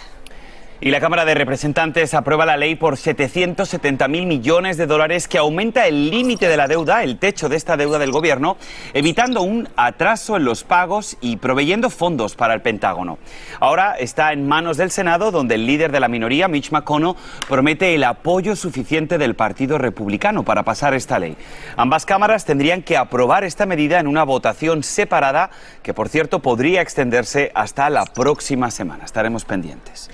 Y 0.79 0.91
la 0.91 1.01
Cámara 1.01 1.25
de 1.25 1.35
Representantes 1.35 2.13
aprueba 2.13 2.45
la 2.45 2.59
ley 2.59 2.75
por 2.75 2.99
770 2.99 4.09
mil 4.09 4.27
millones 4.27 4.77
de 4.77 4.87
dólares 4.87 5.27
que 5.27 5.39
aumenta 5.39 5.87
el 5.87 6.11
límite 6.11 6.49
de 6.49 6.57
la 6.59 6.69
deuda, 6.69 7.03
el 7.03 7.19
techo 7.19 7.49
de 7.49 7.57
esta 7.57 7.79
deuda 7.79 7.99
del 7.99 8.13
gobierno, 8.13 8.59
evitando 8.93 9.41
un 9.41 9.71
atraso 9.77 10.37
en 10.37 10.45
los 10.45 10.65
pagos 10.65 11.17
y 11.23 11.39
proveyendo 11.39 11.89
fondos 11.89 12.37
para 12.37 12.53
el 12.53 12.61
Pentágono. 12.61 13.17
Ahora 13.59 13.95
está 13.99 14.35
en 14.35 14.47
manos 14.47 14.77
del 14.77 14.91
Senado, 14.91 15.31
donde 15.31 15.55
el 15.55 15.65
líder 15.65 15.93
de 15.93 16.01
la 16.01 16.09
minoría, 16.09 16.47
Mitch 16.47 16.71
McConnell, 16.71 17.15
promete 17.49 17.95
el 17.95 18.05
apoyo 18.05 18.55
suficiente 18.55 19.17
del 19.17 19.35
Partido 19.35 19.79
Republicano 19.79 20.43
para 20.43 20.63
pasar 20.63 20.93
esta 20.93 21.19
ley. 21.19 21.39
Ambas 21.79 22.05
cámaras 22.05 22.45
tendrían 22.45 22.83
que 22.83 22.99
aprobar 22.99 23.45
esta 23.45 23.65
medida 23.65 23.99
en 23.99 24.07
una 24.07 24.25
votación 24.25 24.83
separada, 24.83 25.49
que 25.83 25.95
por 25.95 26.11
cierto 26.11 26.41
podría 26.41 26.83
extenderse 26.83 27.51
hasta 27.55 27.89
la 27.89 28.05
próxima 28.05 28.71
semana. 28.71 29.07
Estaremos 29.07 29.47
pendientes. 29.47 30.11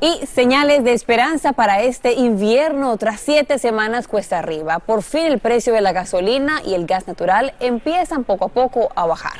Y 0.00 0.26
señales 0.26 0.84
de 0.84 0.92
esperanza 0.92 1.52
para 1.52 1.82
este 1.82 2.12
invierno. 2.12 2.96
Tras 2.98 3.20
siete 3.20 3.58
semanas 3.58 4.06
cuesta 4.06 4.38
arriba, 4.38 4.78
por 4.78 5.02
fin 5.02 5.26
el 5.26 5.40
precio 5.40 5.72
de 5.72 5.80
la 5.80 5.92
gasolina 5.92 6.62
y 6.64 6.74
el 6.74 6.86
gas 6.86 7.08
natural 7.08 7.52
empiezan 7.58 8.22
poco 8.22 8.44
a 8.44 8.48
poco 8.48 8.90
a 8.94 9.06
bajar. 9.06 9.38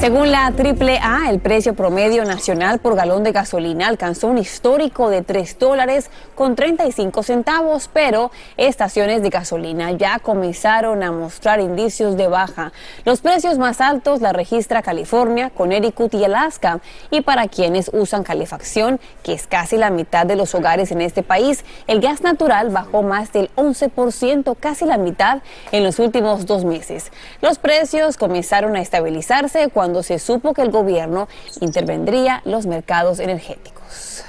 Según 0.00 0.30
la 0.30 0.46
AAA, 0.48 1.30
el 1.30 1.40
precio 1.40 1.72
promedio 1.74 2.26
nacional 2.26 2.80
por 2.80 2.96
galón 2.96 3.24
de 3.24 3.32
gasolina 3.32 3.88
alcanzó 3.88 4.28
un 4.28 4.36
histórico 4.36 5.08
de 5.08 5.22
3 5.22 5.58
dólares 5.58 6.10
con 6.34 6.54
35 6.54 7.22
centavos, 7.22 7.88
pero 7.90 8.30
estaciones 8.58 9.22
de 9.22 9.30
gasolina 9.30 9.92
ya 9.92 10.18
comenzaron 10.18 11.02
a 11.02 11.12
mostrar 11.12 11.60
indicios 11.60 12.18
de 12.18 12.28
baja. 12.28 12.72
Los 13.06 13.22
precios 13.22 13.56
más 13.56 13.80
altos 13.80 14.20
la 14.20 14.34
registra 14.34 14.82
California, 14.82 15.48
Connecticut 15.48 16.12
y 16.12 16.24
Alaska. 16.24 16.80
Y 17.10 17.22
para 17.22 17.48
quienes 17.48 17.90
usan 17.92 18.22
calefacción, 18.22 19.00
que 19.22 19.32
es 19.32 19.46
casi 19.46 19.78
la 19.78 19.88
mitad 19.88 20.26
de 20.26 20.36
los 20.36 20.54
hogares 20.54 20.92
en 20.92 21.00
este 21.00 21.22
país, 21.22 21.64
el 21.86 22.02
gas 22.02 22.20
natural 22.20 22.68
bajó 22.68 23.02
más 23.02 23.32
del 23.32 23.50
11%, 23.56 24.56
casi 24.60 24.84
la 24.84 24.98
mitad 24.98 25.40
en 25.72 25.82
los 25.82 25.98
últimos 25.98 26.44
dos 26.44 26.66
meses. 26.66 27.10
Los 27.40 27.58
precios 27.58 28.18
comenzaron 28.18 28.76
a 28.76 28.82
estabilizarse 28.82 29.70
cuando 29.86 30.02
se 30.02 30.18
supo 30.18 30.52
que 30.52 30.62
el 30.62 30.72
gobierno 30.72 31.28
intervendría 31.60 32.42
los 32.44 32.66
mercados 32.66 33.20
energéticos. 33.20 34.24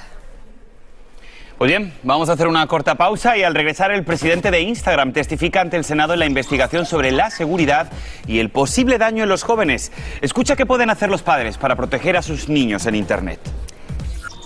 Pues 1.58 1.68
bien, 1.68 1.92
vamos 2.04 2.28
a 2.28 2.34
hacer 2.34 2.46
una 2.46 2.64
corta 2.68 2.94
pausa 2.94 3.36
y 3.36 3.42
al 3.42 3.56
regresar 3.56 3.90
el 3.90 4.04
presidente 4.04 4.52
de 4.52 4.60
Instagram 4.60 5.12
testifica 5.12 5.60
ante 5.60 5.76
el 5.76 5.82
Senado 5.82 6.12
en 6.12 6.20
la 6.20 6.26
investigación 6.26 6.86
sobre 6.86 7.10
la 7.10 7.30
seguridad 7.30 7.90
y 8.28 8.38
el 8.38 8.50
posible 8.50 8.98
daño 8.98 9.24
en 9.24 9.28
los 9.28 9.42
jóvenes. 9.42 9.90
Escucha 10.20 10.54
qué 10.54 10.64
pueden 10.64 10.90
hacer 10.90 11.10
los 11.10 11.22
padres 11.22 11.58
para 11.58 11.74
proteger 11.74 12.16
a 12.16 12.22
sus 12.22 12.48
niños 12.48 12.86
en 12.86 12.94
Internet. 12.94 13.40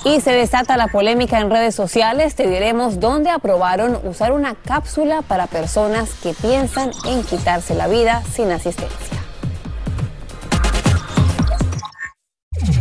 Y 0.06 0.22
se 0.22 0.32
desata 0.32 0.78
la 0.78 0.88
polémica 0.88 1.40
en 1.40 1.50
redes 1.50 1.74
sociales. 1.74 2.36
Te 2.36 2.48
diremos 2.48 3.00
dónde 3.00 3.28
aprobaron 3.28 3.98
usar 4.04 4.32
una 4.32 4.54
cápsula 4.54 5.20
para 5.20 5.46
personas 5.46 6.14
que 6.22 6.32
piensan 6.32 6.90
en 7.06 7.22
quitarse 7.22 7.74
la 7.74 7.86
vida 7.86 8.22
sin 8.32 8.50
asistencia. 8.50 9.21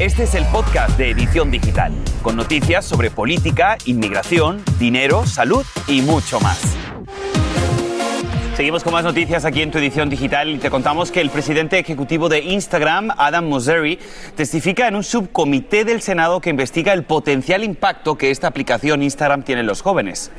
Este 0.01 0.23
es 0.23 0.33
el 0.33 0.45
podcast 0.45 0.97
de 0.97 1.11
Edición 1.11 1.51
Digital, 1.51 1.93
con 2.23 2.35
noticias 2.35 2.83
sobre 2.83 3.11
política, 3.11 3.77
inmigración, 3.85 4.63
dinero, 4.79 5.27
salud 5.27 5.63
y 5.87 6.01
mucho 6.01 6.39
más. 6.39 6.75
Seguimos 8.57 8.83
con 8.83 8.93
más 8.93 9.03
noticias 9.03 9.45
aquí 9.45 9.61
en 9.61 9.69
tu 9.69 9.77
edición 9.77 10.09
digital 10.09 10.49
y 10.49 10.57
te 10.57 10.71
contamos 10.71 11.11
que 11.11 11.21
el 11.21 11.29
presidente 11.29 11.77
ejecutivo 11.77 12.29
de 12.29 12.39
Instagram, 12.39 13.11
Adam 13.15 13.47
Mosseri, 13.47 13.99
testifica 14.35 14.87
en 14.87 14.95
un 14.95 15.03
subcomité 15.03 15.85
del 15.85 16.01
Senado 16.01 16.41
que 16.41 16.49
investiga 16.49 16.93
el 16.93 17.03
potencial 17.03 17.63
impacto 17.63 18.17
que 18.17 18.31
esta 18.31 18.47
aplicación 18.47 19.03
Instagram 19.03 19.43
tiene 19.43 19.61
en 19.61 19.67
los 19.67 19.83
jóvenes. 19.83 20.31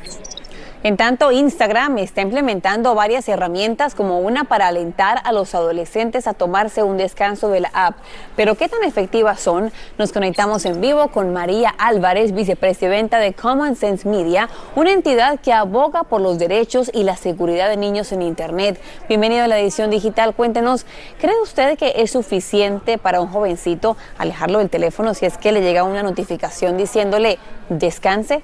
En 0.85 0.97
tanto, 0.97 1.31
Instagram 1.31 1.97
está 1.99 2.19
implementando 2.19 2.93
varias 2.93 3.29
herramientas 3.29 3.95
como 3.95 4.19
una 4.19 4.43
para 4.43 4.67
alentar 4.67 5.21
a 5.23 5.31
los 5.31 5.55
adolescentes 5.55 6.27
a 6.27 6.33
tomarse 6.33 6.83
un 6.83 6.97
descanso 6.97 7.47
de 7.47 7.61
la 7.61 7.71
app. 7.73 7.95
Pero 8.35 8.55
¿qué 8.55 8.67
tan 8.67 8.83
efectivas 8.83 9.39
son? 9.39 9.71
Nos 9.97 10.11
conectamos 10.11 10.65
en 10.65 10.81
vivo 10.81 11.07
con 11.07 11.31
María 11.31 11.73
Álvarez, 11.77 12.33
vicepresidenta 12.33 13.19
de 13.19 13.31
Common 13.31 13.77
Sense 13.77 14.05
Media, 14.05 14.49
una 14.75 14.91
entidad 14.91 15.39
que 15.39 15.53
aboga 15.53 16.03
por 16.03 16.19
los 16.19 16.37
derechos 16.37 16.91
y 16.93 17.03
la 17.03 17.15
seguridad 17.15 17.69
de 17.69 17.77
niños 17.77 18.11
en 18.11 18.21
Internet. 18.21 18.77
Bienvenido 19.07 19.45
a 19.45 19.47
la 19.47 19.59
edición 19.59 19.89
digital. 19.89 20.35
Cuéntenos, 20.35 20.85
¿cree 21.17 21.39
usted 21.41 21.77
que 21.77 21.93
es 21.95 22.11
suficiente 22.11 22.97
para 22.97 23.21
un 23.21 23.29
jovencito 23.29 23.95
alejarlo 24.17 24.59
del 24.59 24.69
teléfono 24.69 25.13
si 25.13 25.25
es 25.25 25.37
que 25.37 25.53
le 25.53 25.61
llega 25.61 25.85
una 25.85 26.03
notificación 26.03 26.75
diciéndole 26.75 27.39
descanse? 27.69 28.43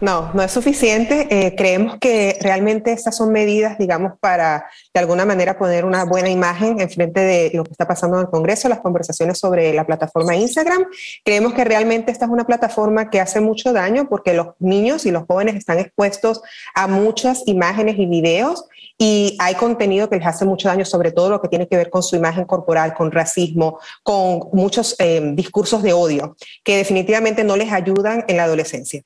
No, 0.00 0.30
no 0.32 0.42
es 0.44 0.52
suficiente. 0.52 1.26
Eh, 1.28 1.56
creemos 1.56 1.96
que 1.98 2.38
realmente 2.40 2.92
estas 2.92 3.16
son 3.16 3.32
medidas, 3.32 3.78
digamos, 3.78 4.12
para 4.20 4.66
de 4.94 5.00
alguna 5.00 5.24
manera 5.24 5.58
poner 5.58 5.84
una 5.84 6.04
buena 6.04 6.28
imagen 6.28 6.80
en 6.80 6.88
frente 6.88 7.20
de 7.20 7.50
lo 7.52 7.64
que 7.64 7.72
está 7.72 7.88
pasando 7.88 8.16
en 8.16 8.22
el 8.22 8.30
Congreso, 8.30 8.68
las 8.68 8.78
conversaciones 8.78 9.38
sobre 9.40 9.72
la 9.72 9.84
plataforma 9.84 10.36
Instagram. 10.36 10.84
Creemos 11.24 11.52
que 11.52 11.64
realmente 11.64 12.12
esta 12.12 12.26
es 12.26 12.30
una 12.30 12.46
plataforma 12.46 13.10
que 13.10 13.20
hace 13.20 13.40
mucho 13.40 13.72
daño 13.72 14.08
porque 14.08 14.34
los 14.34 14.48
niños 14.60 15.04
y 15.04 15.10
los 15.10 15.24
jóvenes 15.26 15.56
están 15.56 15.80
expuestos 15.80 16.42
a 16.76 16.86
muchas 16.86 17.42
imágenes 17.46 17.98
y 17.98 18.06
videos 18.06 18.66
y 18.98 19.36
hay 19.40 19.56
contenido 19.56 20.08
que 20.08 20.16
les 20.16 20.26
hace 20.26 20.44
mucho 20.44 20.68
daño, 20.68 20.84
sobre 20.84 21.10
todo 21.10 21.28
lo 21.30 21.42
que 21.42 21.48
tiene 21.48 21.66
que 21.66 21.76
ver 21.76 21.90
con 21.90 22.04
su 22.04 22.14
imagen 22.14 22.44
corporal, 22.44 22.94
con 22.94 23.10
racismo, 23.10 23.80
con 24.04 24.48
muchos 24.52 24.94
eh, 25.00 25.32
discursos 25.34 25.82
de 25.82 25.92
odio, 25.92 26.36
que 26.62 26.76
definitivamente 26.76 27.42
no 27.42 27.56
les 27.56 27.72
ayudan 27.72 28.24
en 28.28 28.36
la 28.36 28.44
adolescencia. 28.44 29.02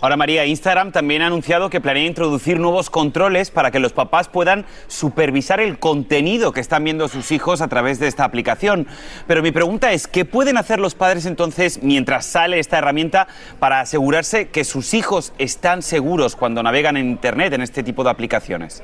Ahora, 0.00 0.16
María, 0.16 0.44
Instagram 0.44 0.90
también 0.90 1.22
ha 1.22 1.26
anunciado 1.26 1.70
que 1.70 1.80
planea 1.80 2.06
introducir 2.06 2.58
nuevos 2.58 2.90
controles 2.90 3.50
para 3.50 3.70
que 3.70 3.78
los 3.78 3.92
papás 3.92 4.28
puedan 4.28 4.66
supervisar 4.88 5.60
el 5.60 5.78
contenido 5.78 6.52
que 6.52 6.60
están 6.60 6.82
viendo 6.82 7.06
sus 7.06 7.30
hijos 7.30 7.60
a 7.60 7.68
través 7.68 8.00
de 8.00 8.08
esta 8.08 8.24
aplicación. 8.24 8.88
Pero 9.28 9.42
mi 9.42 9.52
pregunta 9.52 9.92
es, 9.92 10.08
¿qué 10.08 10.24
pueden 10.24 10.56
hacer 10.56 10.80
los 10.80 10.96
padres 10.96 11.24
entonces 11.26 11.82
mientras 11.82 12.26
sale 12.26 12.58
esta 12.58 12.78
herramienta 12.78 13.28
para 13.60 13.80
asegurarse 13.80 14.48
que 14.48 14.64
sus 14.64 14.92
hijos 14.92 15.32
están 15.38 15.82
seguros 15.82 16.34
cuando 16.34 16.62
navegan 16.62 16.96
en 16.96 17.08
Internet 17.08 17.52
en 17.52 17.62
este 17.62 17.82
tipo 17.82 18.02
de 18.02 18.10
aplicaciones? 18.10 18.82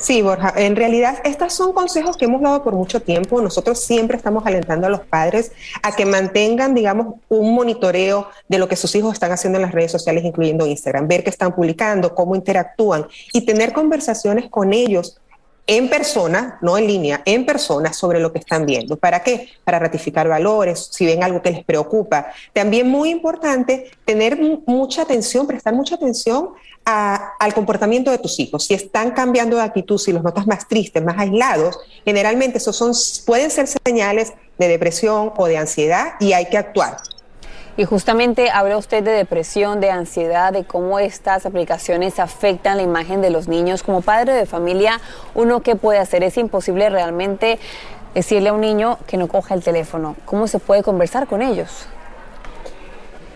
Sí, 0.00 0.22
Borja, 0.22 0.54
en 0.56 0.76
realidad 0.76 1.18
estos 1.24 1.52
son 1.52 1.74
consejos 1.74 2.16
que 2.16 2.24
hemos 2.24 2.40
dado 2.40 2.64
por 2.64 2.74
mucho 2.74 3.02
tiempo. 3.02 3.42
Nosotros 3.42 3.84
siempre 3.84 4.16
estamos 4.16 4.46
alentando 4.46 4.86
a 4.86 4.90
los 4.90 5.02
padres 5.02 5.52
a 5.82 5.94
que 5.94 6.06
mantengan, 6.06 6.74
digamos, 6.74 7.16
un 7.28 7.54
monitoreo 7.54 8.28
de 8.48 8.58
lo 8.58 8.66
que 8.66 8.76
sus 8.76 8.94
hijos 8.94 9.12
están 9.12 9.30
haciendo 9.30 9.58
en 9.58 9.62
las 9.62 9.72
redes 9.72 9.92
sociales, 9.92 10.24
incluyendo 10.24 10.66
Instagram, 10.66 11.06
ver 11.06 11.22
qué 11.22 11.28
están 11.28 11.54
publicando, 11.54 12.14
cómo 12.14 12.34
interactúan 12.34 13.06
y 13.34 13.42
tener 13.44 13.74
conversaciones 13.74 14.48
con 14.48 14.72
ellos 14.72 15.20
en 15.70 15.88
persona, 15.88 16.58
no 16.62 16.76
en 16.76 16.88
línea, 16.88 17.22
en 17.24 17.46
persona 17.46 17.92
sobre 17.92 18.18
lo 18.18 18.32
que 18.32 18.40
están 18.40 18.66
viendo. 18.66 18.96
¿Para 18.96 19.22
qué? 19.22 19.50
Para 19.62 19.78
ratificar 19.78 20.26
valores, 20.26 20.88
si 20.90 21.06
ven 21.06 21.22
algo 21.22 21.40
que 21.42 21.52
les 21.52 21.64
preocupa. 21.64 22.26
También 22.52 22.88
muy 22.88 23.10
importante 23.10 23.88
tener 24.04 24.36
mucha 24.66 25.02
atención, 25.02 25.46
prestar 25.46 25.72
mucha 25.72 25.94
atención 25.94 26.48
al 26.84 27.54
comportamiento 27.54 28.10
de 28.10 28.18
tus 28.18 28.40
hijos. 28.40 28.64
Si 28.64 28.74
están 28.74 29.12
cambiando 29.12 29.58
de 29.58 29.62
actitud, 29.62 29.96
si 29.96 30.12
los 30.12 30.24
notas 30.24 30.44
más 30.48 30.66
tristes, 30.66 31.04
más 31.04 31.16
aislados, 31.18 31.78
generalmente 32.04 32.58
esos 32.58 32.74
son, 32.74 32.92
pueden 33.24 33.52
ser 33.52 33.68
señales 33.68 34.32
de 34.58 34.66
depresión 34.66 35.32
o 35.36 35.46
de 35.46 35.56
ansiedad 35.56 36.14
y 36.18 36.32
hay 36.32 36.46
que 36.46 36.58
actuar. 36.58 36.96
Y 37.76 37.84
justamente 37.84 38.50
habla 38.50 38.76
usted 38.76 39.02
de 39.02 39.12
depresión, 39.12 39.80
de 39.80 39.90
ansiedad, 39.90 40.52
de 40.52 40.64
cómo 40.64 40.98
estas 40.98 41.46
aplicaciones 41.46 42.18
afectan 42.18 42.76
la 42.76 42.82
imagen 42.82 43.22
de 43.22 43.30
los 43.30 43.48
niños. 43.48 43.82
Como 43.82 44.02
padre 44.02 44.32
de 44.32 44.46
familia, 44.46 45.00
uno 45.34 45.60
qué 45.60 45.76
puede 45.76 45.98
hacer? 45.98 46.22
Es 46.22 46.36
imposible 46.36 46.90
realmente 46.90 47.58
decirle 48.14 48.50
a 48.50 48.52
un 48.52 48.60
niño 48.60 48.98
que 49.06 49.16
no 49.16 49.28
coja 49.28 49.54
el 49.54 49.62
teléfono. 49.62 50.16
¿Cómo 50.24 50.46
se 50.46 50.58
puede 50.58 50.82
conversar 50.82 51.26
con 51.26 51.42
ellos? 51.42 51.86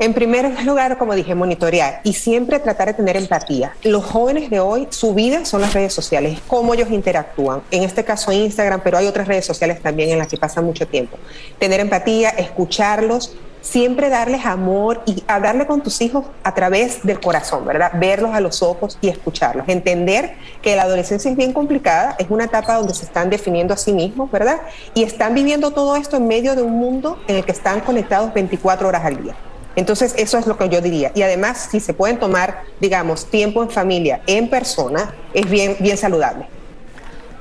En 0.00 0.12
primer 0.12 0.64
lugar, 0.64 0.98
como 0.98 1.14
dije, 1.14 1.36
monitorear 1.36 2.00
y 2.02 2.14
siempre 2.14 2.58
tratar 2.58 2.88
de 2.88 2.94
tener 2.94 3.16
empatía. 3.16 3.76
Los 3.84 4.04
jóvenes 4.04 4.50
de 4.50 4.58
hoy, 4.58 4.88
su 4.90 5.14
vida 5.14 5.44
son 5.44 5.60
las 5.60 5.72
redes 5.72 5.92
sociales, 5.92 6.40
cómo 6.48 6.74
ellos 6.74 6.90
interactúan. 6.90 7.62
En 7.70 7.84
este 7.84 8.04
caso 8.04 8.32
Instagram, 8.32 8.80
pero 8.82 8.98
hay 8.98 9.06
otras 9.06 9.28
redes 9.28 9.46
sociales 9.46 9.80
también 9.80 10.10
en 10.10 10.18
las 10.18 10.26
que 10.26 10.36
pasan 10.36 10.64
mucho 10.64 10.88
tiempo. 10.88 11.16
Tener 11.60 11.78
empatía, 11.78 12.30
escucharlos, 12.30 13.36
siempre 13.64 14.10
darles 14.10 14.44
amor 14.44 15.02
y 15.06 15.24
hablarle 15.26 15.66
con 15.66 15.82
tus 15.82 16.00
hijos 16.02 16.26
a 16.42 16.54
través 16.54 17.02
del 17.02 17.18
corazón, 17.18 17.64
¿verdad? 17.64 17.92
Verlos 17.94 18.34
a 18.34 18.40
los 18.40 18.62
ojos 18.62 18.98
y 19.00 19.08
escucharlos. 19.08 19.66
Entender 19.68 20.36
que 20.62 20.76
la 20.76 20.82
adolescencia 20.82 21.30
es 21.30 21.36
bien 21.36 21.52
complicada, 21.52 22.14
es 22.18 22.26
una 22.28 22.44
etapa 22.44 22.74
donde 22.74 22.94
se 22.94 23.06
están 23.06 23.30
definiendo 23.30 23.72
a 23.72 23.76
sí 23.78 23.92
mismos, 23.92 24.30
¿verdad? 24.30 24.60
Y 24.92 25.02
están 25.02 25.34
viviendo 25.34 25.70
todo 25.70 25.96
esto 25.96 26.18
en 26.18 26.28
medio 26.28 26.54
de 26.54 26.62
un 26.62 26.72
mundo 26.72 27.18
en 27.26 27.36
el 27.36 27.44
que 27.44 27.52
están 27.52 27.80
conectados 27.80 28.34
24 28.34 28.86
horas 28.86 29.04
al 29.04 29.22
día. 29.22 29.34
Entonces, 29.76 30.14
eso 30.18 30.38
es 30.38 30.46
lo 30.46 30.56
que 30.56 30.68
yo 30.68 30.80
diría. 30.80 31.10
Y 31.14 31.22
además, 31.22 31.68
si 31.70 31.80
se 31.80 31.94
pueden 31.94 32.18
tomar, 32.18 32.62
digamos, 32.80 33.26
tiempo 33.26 33.62
en 33.62 33.70
familia, 33.70 34.20
en 34.26 34.48
persona, 34.48 35.14
es 35.32 35.48
bien, 35.50 35.76
bien 35.80 35.96
saludable. 35.96 36.46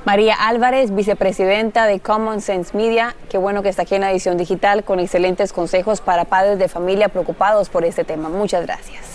María 0.04 0.34
Álvarez, 0.34 0.94
vicepresidenta 0.94 1.86
de 1.86 1.98
Common 1.98 2.42
Sense 2.42 2.76
Media, 2.76 3.16
qué 3.30 3.38
bueno 3.38 3.62
que 3.62 3.70
está 3.70 3.82
aquí 3.82 3.94
en 3.94 4.02
la 4.02 4.10
edición 4.10 4.36
digital 4.36 4.84
con 4.84 5.00
excelentes 5.00 5.54
consejos 5.54 6.02
para 6.02 6.26
padres 6.26 6.58
de 6.58 6.68
familia 6.68 7.08
preocupados 7.08 7.70
por 7.70 7.86
este 7.86 8.04
tema. 8.04 8.28
Muchas 8.28 8.66
gracias. 8.66 9.13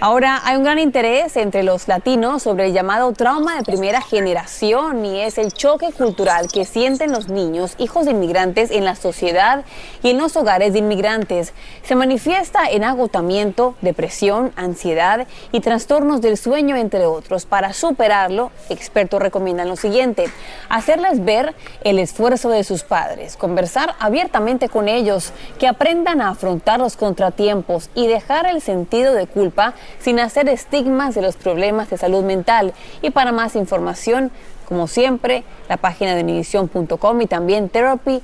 Ahora 0.00 0.40
hay 0.44 0.56
un 0.56 0.62
gran 0.62 0.78
interés 0.78 1.36
entre 1.36 1.64
los 1.64 1.88
latinos 1.88 2.44
sobre 2.44 2.66
el 2.66 2.72
llamado 2.72 3.12
trauma 3.14 3.56
de 3.56 3.64
primera 3.64 4.00
generación 4.00 5.04
y 5.04 5.22
es 5.22 5.38
el 5.38 5.52
choque 5.52 5.90
cultural 5.90 6.46
que 6.52 6.64
sienten 6.64 7.10
los 7.10 7.28
niños, 7.28 7.74
hijos 7.78 8.04
de 8.04 8.12
inmigrantes 8.12 8.70
en 8.70 8.84
la 8.84 8.94
sociedad 8.94 9.64
y 10.04 10.10
en 10.10 10.18
los 10.18 10.36
hogares 10.36 10.72
de 10.72 10.78
inmigrantes. 10.78 11.52
Se 11.82 11.96
manifiesta 11.96 12.70
en 12.70 12.84
agotamiento, 12.84 13.74
depresión, 13.80 14.52
ansiedad 14.54 15.26
y 15.50 15.58
trastornos 15.58 16.20
del 16.20 16.36
sueño, 16.36 16.76
entre 16.76 17.04
otros. 17.04 17.44
Para 17.44 17.72
superarlo, 17.72 18.52
expertos 18.68 19.20
recomiendan 19.20 19.68
lo 19.68 19.74
siguiente, 19.74 20.26
hacerles 20.68 21.24
ver 21.24 21.56
el 21.82 21.98
esfuerzo 21.98 22.50
de 22.50 22.62
sus 22.62 22.84
padres, 22.84 23.36
conversar 23.36 23.96
abiertamente 23.98 24.68
con 24.68 24.86
ellos, 24.86 25.32
que 25.58 25.66
aprendan 25.66 26.20
a 26.20 26.28
afrontar 26.28 26.78
los 26.78 26.96
contratiempos 26.96 27.90
y 27.96 28.06
dejar 28.06 28.46
el 28.46 28.60
sentido 28.60 29.12
de 29.14 29.26
culpa 29.26 29.74
sin 30.00 30.20
hacer 30.20 30.48
estigmas 30.48 31.14
de 31.14 31.22
los 31.22 31.36
problemas 31.36 31.90
de 31.90 31.98
salud 31.98 32.24
mental. 32.24 32.74
Y 33.02 33.10
para 33.10 33.32
más 33.32 33.56
información, 33.56 34.30
como 34.68 34.86
siempre, 34.86 35.44
la 35.68 35.76
página 35.76 36.14
de 36.14 36.22
univision.com 36.22 37.20
y 37.20 37.26
también 37.26 37.68
therapy, 37.68 38.22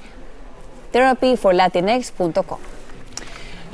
therapyforlatinx.com. 0.92 2.58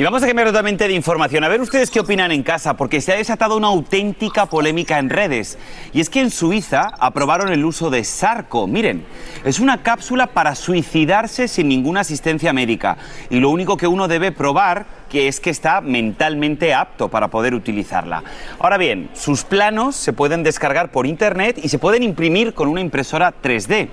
Y 0.01 0.03
vamos 0.03 0.23
a 0.23 0.27
cambiar 0.27 0.49
totalmente 0.49 0.89
de 0.89 0.95
información. 0.95 1.45
A 1.45 1.49
ver 1.49 1.61
ustedes 1.61 1.91
qué 1.91 2.01
opinan 2.01 2.33
en 2.33 2.43
casa, 2.43 2.75
porque 2.75 3.03
se 3.03 3.13
ha 3.13 3.17
desatado 3.17 3.59
una 3.59 3.67
auténtica 3.67 4.47
polémica 4.47 4.99
en 4.99 5.11
redes. 5.11 5.59
Y 5.93 6.01
es 6.01 6.09
que 6.09 6.21
en 6.21 6.31
Suiza 6.31 6.95
aprobaron 6.99 7.53
el 7.53 7.63
uso 7.67 7.91
de 7.91 8.03
Sarco. 8.05 8.67
Miren, 8.67 9.05
es 9.45 9.61
una 9.61 9.83
cápsula 9.83 10.29
para 10.29 10.55
suicidarse 10.55 11.49
sin 11.49 11.69
ninguna 11.69 12.01
asistencia 12.01 12.55
médica. 12.55 12.97
Y 13.29 13.41
lo 13.41 13.51
único 13.51 13.77
que 13.77 13.89
uno 13.89 14.09
debe 14.09 14.33
probar 14.33 14.87
que 15.11 15.29
es 15.29 15.39
que 15.39 15.51
está 15.51 15.83
mentalmente 15.83 16.73
apto 16.73 17.11
para 17.11 17.29
poder 17.29 17.53
utilizarla. 17.53 18.25
Ahora 18.59 18.79
bien, 18.79 19.11
sus 19.13 19.45
planos 19.45 19.97
se 19.97 20.15
pueden 20.15 20.43
descargar 20.43 20.93
por 20.93 21.07
internet 21.07 21.61
y 21.63 21.69
se 21.69 21.79
pueden 21.79 22.03
imprimir 22.03 22.55
con 22.55 22.69
una 22.69 22.81
impresora 22.81 23.35
3D. 23.43 23.91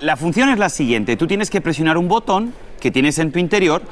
La 0.00 0.16
función 0.16 0.48
es 0.48 0.58
la 0.58 0.68
siguiente, 0.68 1.16
tú 1.16 1.28
tienes 1.28 1.48
que 1.48 1.60
presionar 1.60 1.96
un 1.96 2.08
botón 2.08 2.52
que 2.80 2.90
tienes 2.90 3.20
en 3.20 3.30
tu 3.30 3.38
interior, 3.38 3.82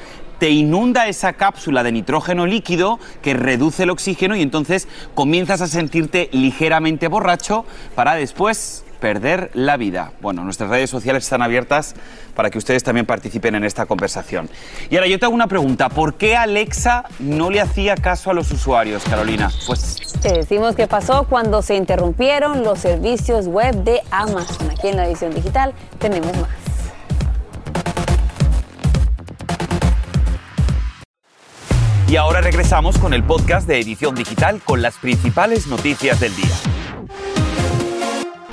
te 0.41 0.49
inunda 0.49 1.07
esa 1.07 1.35
cápsula 1.35 1.83
de 1.83 1.93
nitrógeno 1.93 2.47
líquido 2.47 2.99
que 3.21 3.35
reduce 3.35 3.83
el 3.83 3.91
oxígeno 3.91 4.35
y 4.35 4.43
entonces 4.43 4.89
comienzas 5.15 5.61
a 5.61 5.67
sentirte 5.67 6.31
ligeramente 6.33 7.09
borracho 7.09 7.67
para 7.95 8.15
después 8.15 8.85
perder 9.01 9.51
la 9.53 9.77
vida. 9.77 10.13
Bueno, 10.23 10.43
nuestras 10.43 10.71
redes 10.71 10.89
sociales 10.89 11.25
están 11.25 11.43
abiertas 11.43 11.95
para 12.35 12.51
que 12.51 12.57
ustedes 12.57 12.83
también 12.83 13.05
participen 13.05 13.55
en 13.55 13.65
esta 13.65 13.85
conversación. 13.85 14.49
Y 14.89 14.97
ahora 14.97 15.09
yo 15.09 15.19
te 15.19 15.27
hago 15.27 15.35
una 15.35 15.47
pregunta, 15.47 15.91
¿por 15.91 16.15
qué 16.15 16.37
Alexa 16.37 17.05
no 17.19 17.51
le 17.51 17.61
hacía 17.61 17.95
caso 17.95 18.31
a 18.31 18.35
los 18.35 18.51
usuarios, 18.51 19.03
Carolina? 19.05 19.51
Pues 19.67 19.97
te 20.23 20.33
decimos 20.33 20.75
qué 20.75 20.87
pasó 20.87 21.27
cuando 21.29 21.61
se 21.61 21.77
interrumpieron 21.77 22.63
los 22.63 22.79
servicios 22.79 23.47
web 23.47 23.75
de 23.85 24.01
Amazon. 24.11 24.71
Aquí 24.71 24.89
en 24.89 24.97
la 24.97 25.07
edición 25.07 25.35
digital 25.35 25.75
tenemos 25.99 26.35
más. 26.39 26.70
Y 32.11 32.17
ahora 32.17 32.41
regresamos 32.41 32.99
con 32.99 33.15
el 33.15 33.23
podcast 33.23 33.69
de 33.69 33.79
Edición 33.79 34.17
Digital 34.17 34.61
con 34.65 34.83
las 34.83 34.99
principales 34.99 35.69
noticias 35.69 36.19
del 36.19 36.35
día. 36.35 36.57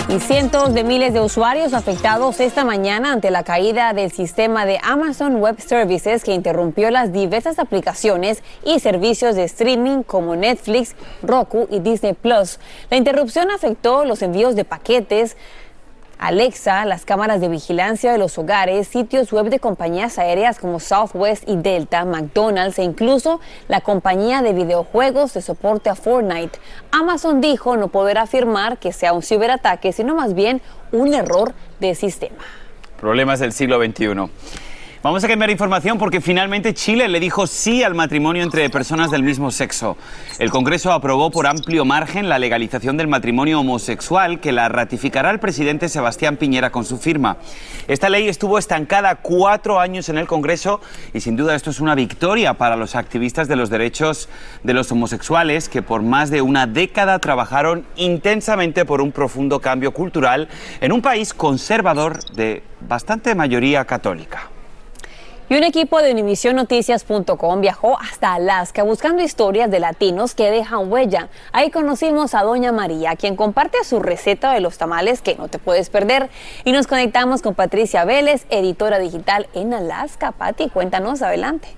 Y 0.10 0.20
cientos 0.20 0.76
de 0.76 0.84
miles 0.84 1.12
de 1.12 1.22
usuarios 1.22 1.74
afectados 1.74 2.40
esta 2.40 2.64
mañana 2.64 3.12
ante 3.12 3.32
la 3.32 3.42
caída 3.42 3.94
del 3.94 4.12
sistema 4.12 4.68
de 4.68 4.78
Amazon 4.84 5.38
Web 5.38 5.60
Services 5.60 6.24
que 6.24 6.36
interrumpió 6.36 6.92
las 6.92 7.12
diversas 7.12 7.58
aplicaciones 7.58 8.44
y 8.64 8.80
servicios 8.80 9.36
de 9.36 9.46
streaming 9.46 10.04
como 10.04 10.36
Netflix, 10.36 10.96
Roku 11.24 11.68
y 11.72 11.80
Disney 11.80 12.14
Plus. 12.14 12.60
La 12.92 12.98
interrupción 12.98 13.50
afectó 13.50 14.06
los 14.06 14.22
envíos 14.22 14.56
de 14.56 14.66
paquetes, 14.66 15.36
Alexa, 16.20 16.84
las 16.86 17.06
cámaras 17.06 17.42
de 17.42 17.48
vigilancia 17.48 18.12
de 18.12 18.18
los 18.18 18.38
hogares, 18.40 18.88
sitios 18.88 19.32
web 19.32 19.50
de 19.50 19.60
compañías 19.60 20.18
aéreas 20.18 20.60
como 20.60 20.80
Southwest 20.80 21.48
y 21.48 21.58
Delta, 21.58 22.06
McDonald's 22.06 22.80
e 22.80 22.84
incluso 22.84 23.40
la 23.68 23.82
compañía 23.82 24.42
de 24.42 24.54
videojuegos 24.54 25.36
de 25.36 25.42
soporte 25.42 25.92
a 25.92 25.96
Fortnite. 25.96 26.60
Amazon 26.92 27.40
dijo 27.40 27.78
no 27.78 27.90
poder 27.90 28.18
afirmar 28.18 28.80
que 28.80 28.94
sea 28.94 29.14
un 29.14 29.22
ciberataque, 29.22 29.94
sino 29.94 30.16
más 30.16 30.34
bien 30.34 30.62
un 30.92 31.14
error 31.14 31.54
de 31.80 31.94
sistema. 31.94 32.44
Problemas 33.00 33.40
del 33.40 33.54
siglo 33.54 33.78
XXI. 33.78 34.30
Vamos 35.04 35.24
a 35.24 35.28
cambiar 35.28 35.52
información 35.52 36.00
porque 36.00 36.22
finalmente 36.22 36.74
Chile 36.74 37.08
le 37.08 37.20
dijo 37.20 37.46
sí 37.46 37.84
al 37.84 37.94
matrimonio 37.94 38.42
entre 38.42 38.68
personas 38.72 39.12
del 39.12 39.22
mismo 39.22 39.52
sexo. 39.52 39.96
El 40.40 40.50
Congreso 40.50 40.92
aprobó 40.92 41.30
por 41.30 41.46
amplio 41.46 41.86
margen 41.86 42.30
la 42.30 42.40
legalización 42.40 42.98
del 42.98 43.08
matrimonio 43.08 43.60
homosexual 43.60 44.40
que 44.40 44.52
la 44.52 44.70
ratificará 44.70 45.30
el 45.30 45.40
presidente 45.40 45.88
Sebastián 45.88 46.38
Piñera 46.38 46.72
con 46.72 46.84
su 46.84 46.98
firma. 46.98 47.38
Esta 47.88 48.10
ley 48.10 48.28
estuvo 48.28 48.58
estancada 48.58 49.18
cuatro 49.18 49.80
años 49.80 50.10
en 50.10 50.18
el 50.18 50.26
Congreso 50.26 50.82
y 51.14 51.20
sin 51.20 51.38
duda 51.38 51.54
esto 51.54 51.70
es 51.70 51.80
una 51.80 51.94
victoria 51.94 52.56
para 52.56 52.76
los 52.76 52.96
activistas 52.96 53.48
de 53.48 53.56
los 53.56 53.70
derechos 53.70 54.30
de 54.64 54.74
los 54.74 54.92
homosexuales 54.92 55.70
que 55.70 55.84
por 55.84 56.02
más 56.02 56.32
de 56.32 56.42
una 56.42 56.66
década 56.66 57.20
trabajaron 57.20 57.86
intensamente 57.98 58.84
por 58.84 59.02
un 59.02 59.12
profundo 59.12 59.60
cambio 59.60 59.92
cultural 59.92 60.50
en 60.82 60.92
un 60.92 61.04
país 61.04 61.36
conservador 61.36 62.20
de 62.34 62.64
bastante 62.82 63.36
mayoría 63.36 63.86
católica. 63.86 64.57
Y 65.50 65.56
un 65.56 65.64
equipo 65.64 66.02
de 66.02 66.12
UnivisionNoticias.com 66.12 67.62
viajó 67.62 67.98
hasta 67.98 68.34
Alaska 68.34 68.84
buscando 68.84 69.24
historias 69.24 69.72
de 69.72 69.80
latinos 69.80 70.36
que 70.36 70.52
dejan 70.52 70.92
huella. 70.92 71.30
Ahí 71.54 71.72
conocimos 71.72 72.36
a 72.36 72.44
Doña 72.44 72.74
María, 72.74 73.16
quien 73.16 73.38
comparte 73.38 73.82
su 73.86 74.02
receta 74.02 74.52
de 74.52 74.60
los 74.60 74.78
tamales 74.78 75.22
que 75.22 75.36
no 75.36 75.48
te 75.48 75.58
puedes 75.58 75.90
perder. 75.90 76.30
Y 76.66 76.74
nos 76.74 76.86
conectamos 76.86 77.42
con 77.42 77.56
Patricia 77.56 78.04
Vélez, 78.04 78.46
editora 78.50 79.00
digital 79.00 79.48
en 79.54 79.74
Alaska. 79.74 80.34
Pati, 80.34 80.68
cuéntanos, 80.68 81.22
adelante. 81.22 81.70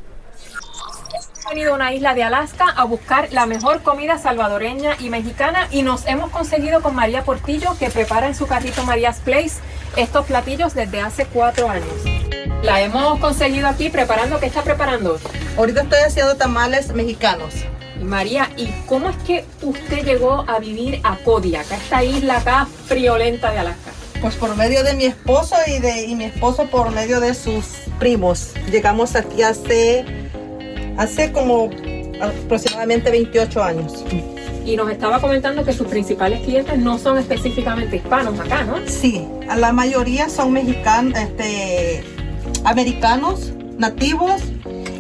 Hemos 1.36 1.46
venido 1.52 1.74
a 1.74 1.76
una 1.76 1.94
isla 1.94 2.16
de 2.16 2.24
Alaska 2.24 2.74
a 2.76 2.86
buscar 2.86 3.32
la 3.32 3.46
mejor 3.46 3.84
comida 3.84 4.18
salvadoreña 4.18 4.96
y 5.00 5.12
mexicana 5.12 5.68
y 5.70 5.84
nos 5.84 6.08
hemos 6.08 6.32
conseguido 6.32 6.82
con 6.82 6.96
María 6.96 7.24
Portillo 7.24 7.78
que 7.78 7.92
prepara 7.92 8.26
en 8.26 8.34
su 8.34 8.48
carrito 8.48 8.84
María's 8.84 9.20
Place 9.20 9.60
estos 9.96 10.26
platillos 10.26 10.74
desde 10.74 11.02
hace 11.02 11.28
cuatro 11.28 11.70
años. 11.70 12.29
La 12.64 12.82
hemos 12.82 13.20
conseguido 13.20 13.68
aquí 13.68 13.90
preparando. 13.90 14.40
¿Qué 14.40 14.48
está 14.48 14.64
preparando? 14.64 15.18
Ahorita 15.58 15.82
estoy 15.82 16.00
haciendo 16.00 16.36
tamales 16.36 16.94
mexicanos. 16.94 17.54
María, 18.02 18.50
¿y 18.58 18.68
cómo 18.86 19.10
es 19.10 19.16
que 19.18 19.46
usted 19.62 20.06
llegó 20.06 20.46
a 20.48 20.60
vivir 20.60 21.00
a 21.04 21.18
Kodiak, 21.18 21.72
a 21.72 21.76
esta 21.76 22.04
isla 22.04 22.38
acá 22.38 22.68
friolenta 22.86 23.52
de 23.52 23.60
Alaska? 23.60 23.92
Pues 24.22 24.36
por 24.36 24.56
medio 24.56 24.84
de 24.84 24.94
mi 24.94 25.06
esposo 25.06 25.56
y 25.68 25.80
de 25.80 26.06
y 26.06 26.16
mi 26.16 26.26
esposo 26.26 26.66
por 26.66 26.92
medio 26.92 27.20
de 27.20 27.34
sus 27.34 27.66
primos. 27.98 28.52
Llegamos 28.72 29.16
aquí 29.16 29.42
hace 29.42 30.06
hace 30.98 31.32
como 31.32 31.70
aproximadamente 32.22 33.10
28 33.10 33.64
años. 33.64 34.04
Y 34.66 34.76
nos 34.76 34.92
estaba 34.92 35.20
comentando 35.22 35.64
que 35.64 35.72
sus 35.72 35.88
principales 35.88 36.42
clientes 36.42 36.78
no 36.78 36.98
son 36.98 37.18
específicamente 37.18 37.96
hispanos 37.96 38.38
acá, 38.40 38.64
¿no? 38.64 38.76
Sí, 38.86 39.26
la 39.58 39.72
mayoría 39.72 40.30
son 40.30 40.52
mexicanos, 40.52 41.18
este, 41.18 42.04
americanos, 42.66 43.52
nativos 43.78 44.42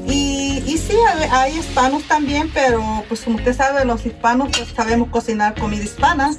Y, 0.07 0.63
y 0.65 0.77
sí, 0.79 0.95
hay, 1.07 1.29
hay 1.31 1.59
hispanos 1.59 2.03
también, 2.07 2.49
pero 2.53 2.81
pues 3.07 3.21
como 3.21 3.35
usted 3.37 3.55
sabe, 3.55 3.85
los 3.85 4.05
hispanos 4.05 4.49
pues 4.57 4.69
sabemos 4.75 5.09
cocinar 5.09 5.53
comida 5.53 5.83
hispana, 5.83 6.31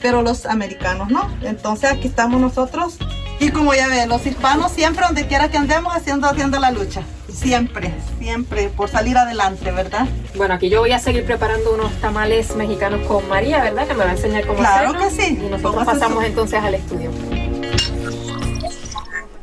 pero 0.00 0.22
los 0.22 0.46
americanos 0.46 1.10
no. 1.10 1.28
Entonces 1.42 1.90
aquí 1.90 2.08
estamos 2.08 2.40
nosotros 2.40 2.96
y 3.38 3.50
como 3.50 3.74
ya 3.74 3.88
ve, 3.88 4.06
los 4.06 4.24
hispanos 4.24 4.72
siempre 4.72 5.04
donde 5.04 5.26
quiera 5.26 5.50
que 5.50 5.58
andemos 5.58 5.94
haciendo, 5.94 6.26
haciendo 6.26 6.58
la 6.58 6.70
lucha. 6.70 7.02
Siempre, 7.30 7.92
siempre, 8.18 8.68
por 8.68 8.88
salir 8.88 9.18
adelante, 9.18 9.70
¿verdad? 9.72 10.06
Bueno, 10.36 10.54
aquí 10.54 10.68
yo 10.70 10.80
voy 10.80 10.92
a 10.92 10.98
seguir 10.98 11.24
preparando 11.26 11.74
unos 11.74 11.92
tamales 12.00 12.54
mexicanos 12.56 13.06
con 13.06 13.26
María, 13.28 13.62
¿verdad? 13.62 13.86
Que 13.88 13.94
me 13.94 14.04
va 14.04 14.10
a 14.10 14.12
enseñar 14.12 14.46
cómo 14.46 14.58
Claro 14.58 14.90
hacerlo. 14.90 15.08
que 15.08 15.22
sí. 15.22 15.38
Y 15.44 15.48
nosotros 15.50 15.84
pasamos 15.84 16.24
entonces 16.24 16.62
al 16.62 16.74
estudio. 16.74 17.10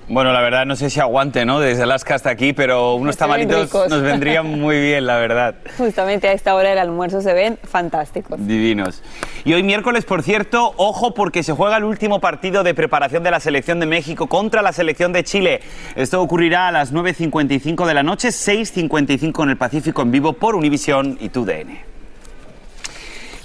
Bueno, 0.10 0.34
la 0.34 0.42
verdad 0.42 0.66
no 0.66 0.76
sé 0.76 0.90
si 0.90 1.00
aguante, 1.00 1.46
¿no? 1.46 1.60
Desde 1.60 1.84
Alaska 1.84 2.16
hasta 2.16 2.32
aquí, 2.32 2.52
pero 2.52 2.96
unos 2.96 3.16
ven 3.16 3.20
tamalitos 3.20 3.72
nos 3.90 4.02
vendrían 4.02 4.48
muy 4.60 4.82
bien, 4.82 5.06
la 5.06 5.18
verdad. 5.18 5.54
Justamente 5.78 6.28
a 6.28 6.34
esta 6.34 6.56
hora 6.56 6.70
del 6.70 6.80
almuerzo 6.80 7.22
se 7.22 7.32
ven 7.34 7.60
fantásticos. 7.64 8.40
Divinos. 8.46 9.04
Y 9.46 9.54
hoy 9.54 9.62
miércoles, 9.62 10.06
por 10.06 10.24
cierto, 10.24 10.74
ojo 10.78 11.14
porque 11.14 11.44
se 11.44 11.54
juega 11.54 11.78
el 11.78 11.84
último 11.84 12.20
partido 12.20 12.64
de 12.64 12.74
preparación 12.74 13.22
de 13.22 13.30
la 13.30 13.40
selección 13.40 13.80
de 13.80 13.86
México 13.86 14.26
contra 14.26 14.64
la 14.64 14.74
selección 14.74 15.14
de 15.14 15.24
Chile. 15.24 15.60
Esto 15.96 16.20
ocurrirá 16.22 16.70
a 16.70 16.72
las 16.72 16.92
9.55 16.92 17.86
de 17.86 17.94
la 17.94 18.02
noche, 18.02 18.30
6.55 18.30 19.44
en 19.44 19.50
el 19.52 19.58
Pacífico 19.58 20.02
en 20.02 20.12
vivo 20.12 20.34
por 20.34 20.56
Univisión 20.56 21.20
y 21.22 21.30
TUDN. 21.30 21.89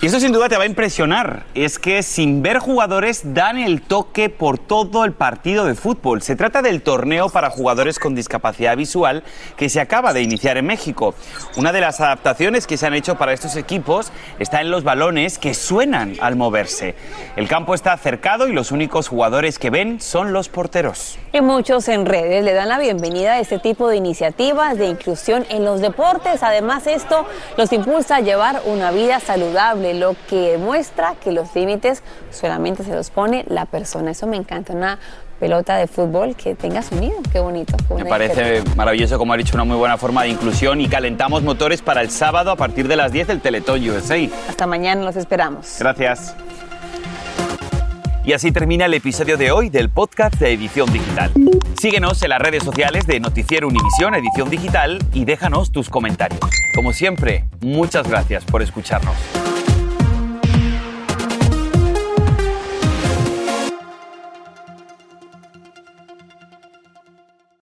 Y 0.04 0.06
esto 0.06 0.20
sin 0.20 0.32
duda 0.32 0.50
te 0.50 0.58
va 0.58 0.64
a 0.64 0.66
impresionar. 0.66 1.44
Es 1.54 1.78
que 1.78 2.02
sin 2.02 2.42
ver 2.42 2.58
jugadores 2.58 3.22
dan 3.32 3.56
el 3.56 3.80
toque 3.80 4.28
por 4.28 4.58
todo 4.58 5.06
el 5.06 5.12
partido 5.12 5.64
de 5.64 5.74
fútbol. 5.74 6.20
Se 6.20 6.36
trata 6.36 6.60
del 6.60 6.82
torneo 6.82 7.30
para 7.30 7.48
jugadores 7.48 7.98
con 7.98 8.14
discapacidad 8.14 8.76
visual 8.76 9.22
que 9.56 9.70
se 9.70 9.80
acaba 9.80 10.12
de 10.12 10.20
iniciar 10.20 10.58
en 10.58 10.66
México. 10.66 11.14
Una 11.56 11.72
de 11.72 11.80
las 11.80 12.02
adaptaciones 12.02 12.66
que 12.66 12.76
se 12.76 12.86
han 12.86 12.92
hecho 12.92 13.14
para 13.14 13.32
estos 13.32 13.56
equipos 13.56 14.12
está 14.38 14.60
en 14.60 14.70
los 14.70 14.84
balones 14.84 15.38
que 15.38 15.54
suenan 15.54 16.16
al 16.20 16.36
moverse. 16.36 16.94
El 17.36 17.48
campo 17.48 17.74
está 17.74 17.96
cercado 17.96 18.46
y 18.46 18.52
los 18.52 18.72
únicos 18.72 19.08
jugadores 19.08 19.58
que 19.58 19.70
ven 19.70 20.02
son 20.02 20.34
los 20.34 20.50
porteros. 20.50 21.16
Y 21.32 21.40
muchos 21.40 21.88
en 21.88 22.04
redes 22.04 22.44
le 22.44 22.52
dan 22.52 22.68
la 22.68 22.78
bienvenida 22.78 23.32
a 23.32 23.40
este 23.40 23.58
tipo 23.58 23.88
de 23.88 23.96
iniciativas 23.96 24.76
de 24.76 24.86
inclusión 24.86 25.46
en 25.48 25.64
los 25.64 25.80
deportes. 25.80 26.42
Además, 26.42 26.86
esto 26.86 27.26
los 27.56 27.72
impulsa 27.72 28.16
a 28.16 28.20
llevar 28.20 28.60
una 28.66 28.90
vida 28.90 29.18
saludable, 29.18 29.93
lo 29.94 30.16
que 30.28 30.52
demuestra 30.52 31.14
que 31.22 31.32
los 31.32 31.54
límites 31.54 32.02
solamente 32.30 32.84
se 32.84 32.94
los 32.94 33.10
pone 33.10 33.44
la 33.48 33.64
persona. 33.66 34.10
Eso 34.10 34.26
me 34.26 34.36
encanta, 34.36 34.72
una 34.72 34.98
pelota 35.40 35.76
de 35.76 35.86
fútbol 35.86 36.36
que 36.36 36.54
tenga 36.54 36.82
sonido. 36.82 37.16
Qué 37.32 37.40
bonito. 37.40 37.76
qué 37.88 37.94
Me 37.94 38.04
parece 38.04 38.62
maravilloso, 38.76 39.18
como 39.18 39.32
ha 39.32 39.36
dicho, 39.36 39.54
una 39.54 39.64
muy 39.64 39.76
buena 39.76 39.98
forma 39.98 40.22
de 40.22 40.30
inclusión 40.30 40.80
y 40.80 40.88
calentamos 40.88 41.42
motores 41.42 41.82
para 41.82 42.00
el 42.00 42.10
sábado 42.10 42.50
a 42.50 42.56
partir 42.56 42.88
de 42.88 42.96
las 42.96 43.12
10 43.12 43.28
del 43.28 43.40
Teletón 43.40 43.88
USA. 43.88 44.16
Hasta 44.48 44.66
mañana 44.66 45.02
los 45.02 45.16
esperamos. 45.16 45.76
Gracias. 45.78 46.34
Y 48.24 48.32
así 48.32 48.52
termina 48.52 48.86
el 48.86 48.94
episodio 48.94 49.36
de 49.36 49.52
hoy 49.52 49.68
del 49.68 49.90
podcast 49.90 50.36
de 50.36 50.52
Edición 50.52 50.90
Digital. 50.90 51.30
Síguenos 51.78 52.22
en 52.22 52.30
las 52.30 52.40
redes 52.40 52.64
sociales 52.64 53.06
de 53.06 53.20
Noticiero 53.20 53.68
Univisión 53.68 54.14
Edición 54.14 54.48
Digital 54.48 54.98
y 55.12 55.26
déjanos 55.26 55.72
tus 55.72 55.90
comentarios. 55.90 56.40
Como 56.74 56.94
siempre, 56.94 57.44
muchas 57.60 58.08
gracias 58.08 58.46
por 58.46 58.62
escucharnos. 58.62 59.14